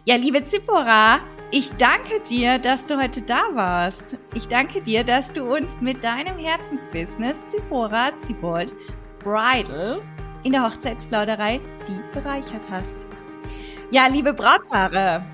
Ja, 0.05 0.17
liebe 0.17 0.45
Zipora, 0.45 1.21
ich 1.51 1.71
danke 1.77 2.21
dir, 2.29 2.59
dass 2.59 2.87
du 2.87 3.01
heute 3.01 3.23
da 3.23 3.43
warst. 3.55 4.17
Ich 4.35 4.49
danke 4.49 4.81
dir, 4.81 5.05
dass 5.05 5.33
du 5.33 5.45
uns 5.45 5.81
mit 5.81 6.03
deinem 6.05 6.39
Herzensbusiness 6.39 7.43
Zipora 7.49 8.17
Zibold 8.19 8.75
Bridal 9.19 10.01
in 10.45 10.53
der 10.53 10.65
Hochzeitsplauderei 10.65 11.61
die 11.89 12.19
bereichert 12.19 12.63
hast. 12.71 13.07
Ja, 13.91 14.07
liebe 14.07 14.33
Brautpaare 14.33 15.25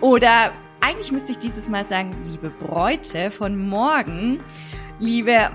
oder 0.00 0.52
eigentlich 0.80 1.10
müsste 1.12 1.32
ich 1.32 1.38
dieses 1.38 1.68
Mal 1.68 1.84
sagen, 1.84 2.14
liebe 2.28 2.50
Bräute 2.50 3.30
von 3.30 3.68
morgen, 3.68 4.40
liebe 5.00 5.50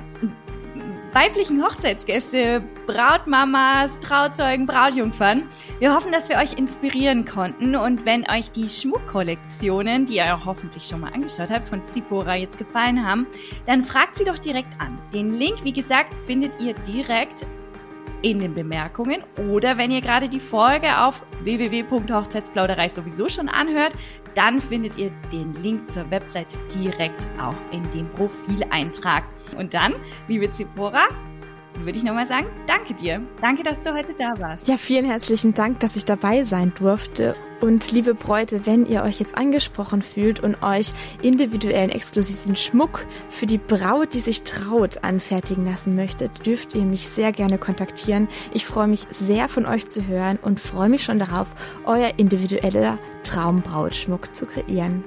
weiblichen 1.13 1.63
Hochzeitsgäste, 1.63 2.61
Brautmamas, 2.87 3.99
Trauzeugen, 3.99 4.65
Brautjungfern. 4.65 5.47
Wir 5.79 5.93
hoffen, 5.93 6.11
dass 6.11 6.27
wir 6.27 6.37
euch 6.37 6.53
inspirieren 6.57 7.23
konnten 7.23 7.75
und 7.75 8.05
wenn 8.05 8.27
euch 8.29 8.51
die 8.51 8.67
Schmuckkollektionen, 8.67 10.07
die 10.07 10.15
ihr 10.15 10.45
hoffentlich 10.45 10.83
schon 10.83 11.01
mal 11.01 11.13
angeschaut 11.13 11.49
habt, 11.51 11.67
von 11.67 11.85
Zipora 11.85 12.35
jetzt 12.35 12.57
gefallen 12.57 13.05
haben, 13.05 13.27
dann 13.67 13.83
fragt 13.83 14.15
sie 14.15 14.23
doch 14.23 14.39
direkt 14.39 14.81
an. 14.81 14.99
Den 15.13 15.37
Link, 15.37 15.63
wie 15.63 15.73
gesagt, 15.73 16.13
findet 16.25 16.59
ihr 16.59 16.73
direkt 16.73 17.45
in 18.23 18.39
den 18.39 18.55
Bemerkungen 18.55 19.23
oder 19.51 19.77
wenn 19.77 19.91
ihr 19.91 20.01
gerade 20.01 20.27
die 20.27 20.39
Folge 20.39 20.97
auf 20.97 21.23
www.hochzeitsplauderei 21.43 22.89
sowieso 22.89 23.29
schon 23.29 23.49
anhört, 23.49 23.93
dann 24.33 24.59
findet 24.59 24.97
ihr 24.97 25.11
den 25.31 25.53
Link 25.61 25.89
zur 25.89 26.09
Website 26.09 26.57
direkt 26.73 27.27
auch 27.39 27.55
in 27.71 27.87
dem 27.91 28.09
Profileintrag. 28.13 29.25
Und 29.57 29.73
dann, 29.73 29.93
liebe 30.27 30.51
Zipora, 30.51 31.03
würde 31.81 31.97
ich 31.97 32.03
nochmal 32.03 32.27
sagen, 32.27 32.47
danke 32.65 32.93
dir. 32.93 33.21
Danke, 33.41 33.63
dass 33.63 33.81
du 33.81 33.93
heute 33.93 34.13
da 34.13 34.33
warst. 34.39 34.67
Ja, 34.67 34.77
vielen 34.77 35.05
herzlichen 35.05 35.53
Dank, 35.53 35.79
dass 35.79 35.95
ich 35.95 36.05
dabei 36.05 36.45
sein 36.45 36.73
durfte. 36.77 37.35
Und 37.63 37.93
liebe 37.93 38.13
Bräute, 38.13 38.65
wenn 38.65 38.85
ihr 38.85 39.03
euch 39.03 39.21
jetzt 39.21 39.37
angesprochen 39.37 40.01
fühlt 40.01 40.41
und 40.41 40.61
euch 40.61 40.91
individuellen 41.21 41.91
exklusiven 41.91 42.57
Schmuck 42.57 43.05
für 43.29 43.45
die 43.45 43.57
Braut, 43.57 44.13
die 44.13 44.19
sich 44.19 44.43
traut, 44.43 45.05
anfertigen 45.05 45.63
lassen 45.63 45.95
möchtet, 45.95 46.45
dürft 46.45 46.75
ihr 46.75 46.81
mich 46.81 47.07
sehr 47.07 47.31
gerne 47.31 47.57
kontaktieren. 47.57 48.27
Ich 48.53 48.65
freue 48.65 48.89
mich 48.89 49.07
sehr 49.11 49.47
von 49.47 49.65
euch 49.65 49.87
zu 49.87 50.07
hören 50.07 50.39
und 50.41 50.59
freue 50.59 50.89
mich 50.89 51.05
schon 51.05 51.19
darauf, 51.19 51.47
euer 51.85 52.11
individueller 52.17 52.99
Traumbrautschmuck 53.23 54.35
zu 54.35 54.45
kreieren. 54.45 55.05